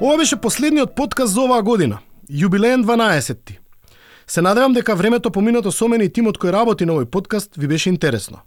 Ова 0.00 0.16
беше 0.16 0.36
последниот 0.36 0.94
подкаст 0.94 1.34
за 1.34 1.40
оваа 1.40 1.62
година. 1.62 1.98
Јубилеен 2.30 2.84
12-ти. 2.84 3.58
Се 4.26 4.42
надевам 4.42 4.72
дека 4.72 4.94
времето 4.94 5.30
поминато 5.30 5.72
со 5.72 5.88
мене 5.88 6.04
и 6.04 6.12
тимот 6.12 6.38
кој 6.42 6.50
работи 6.50 6.84
на 6.84 6.96
овој 6.96 7.06
подкаст 7.06 7.54
ви 7.56 7.66
беше 7.70 7.90
интересно. 7.90 8.42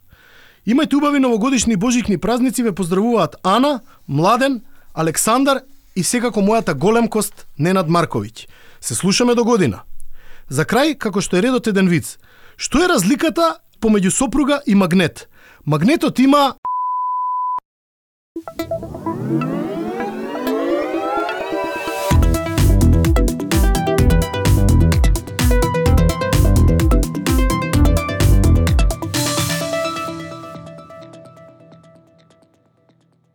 Имајте 0.68 0.98
убави 0.98 1.20
новогодишни 1.20 1.76
божикни 1.76 2.18
празници, 2.18 2.64
ве 2.64 2.72
поздравуваат 2.76 3.36
Ана, 3.44 3.80
Младен, 4.08 4.62
Александар 4.94 5.62
и 5.96 6.04
секако 6.04 6.42
мојата 6.42 6.74
големкост 6.74 7.48
Ненад 7.58 7.88
Марковиќ. 7.88 8.48
Се 8.82 8.96
слушаме 8.96 9.36
до 9.36 9.44
година. 9.44 9.84
За 10.50 10.66
крај, 10.66 10.98
како 10.98 11.22
што 11.22 11.38
е 11.38 11.42
редот 11.48 11.68
еден 11.68 11.88
виц. 11.88 12.18
Што 12.58 12.84
е 12.84 12.92
разликата 12.92 13.60
помеѓу 13.80 14.12
сопруга 14.12 14.60
и 14.66 14.76
магнет? 14.76 15.30
Магнетот 15.66 16.20
има 16.20 16.56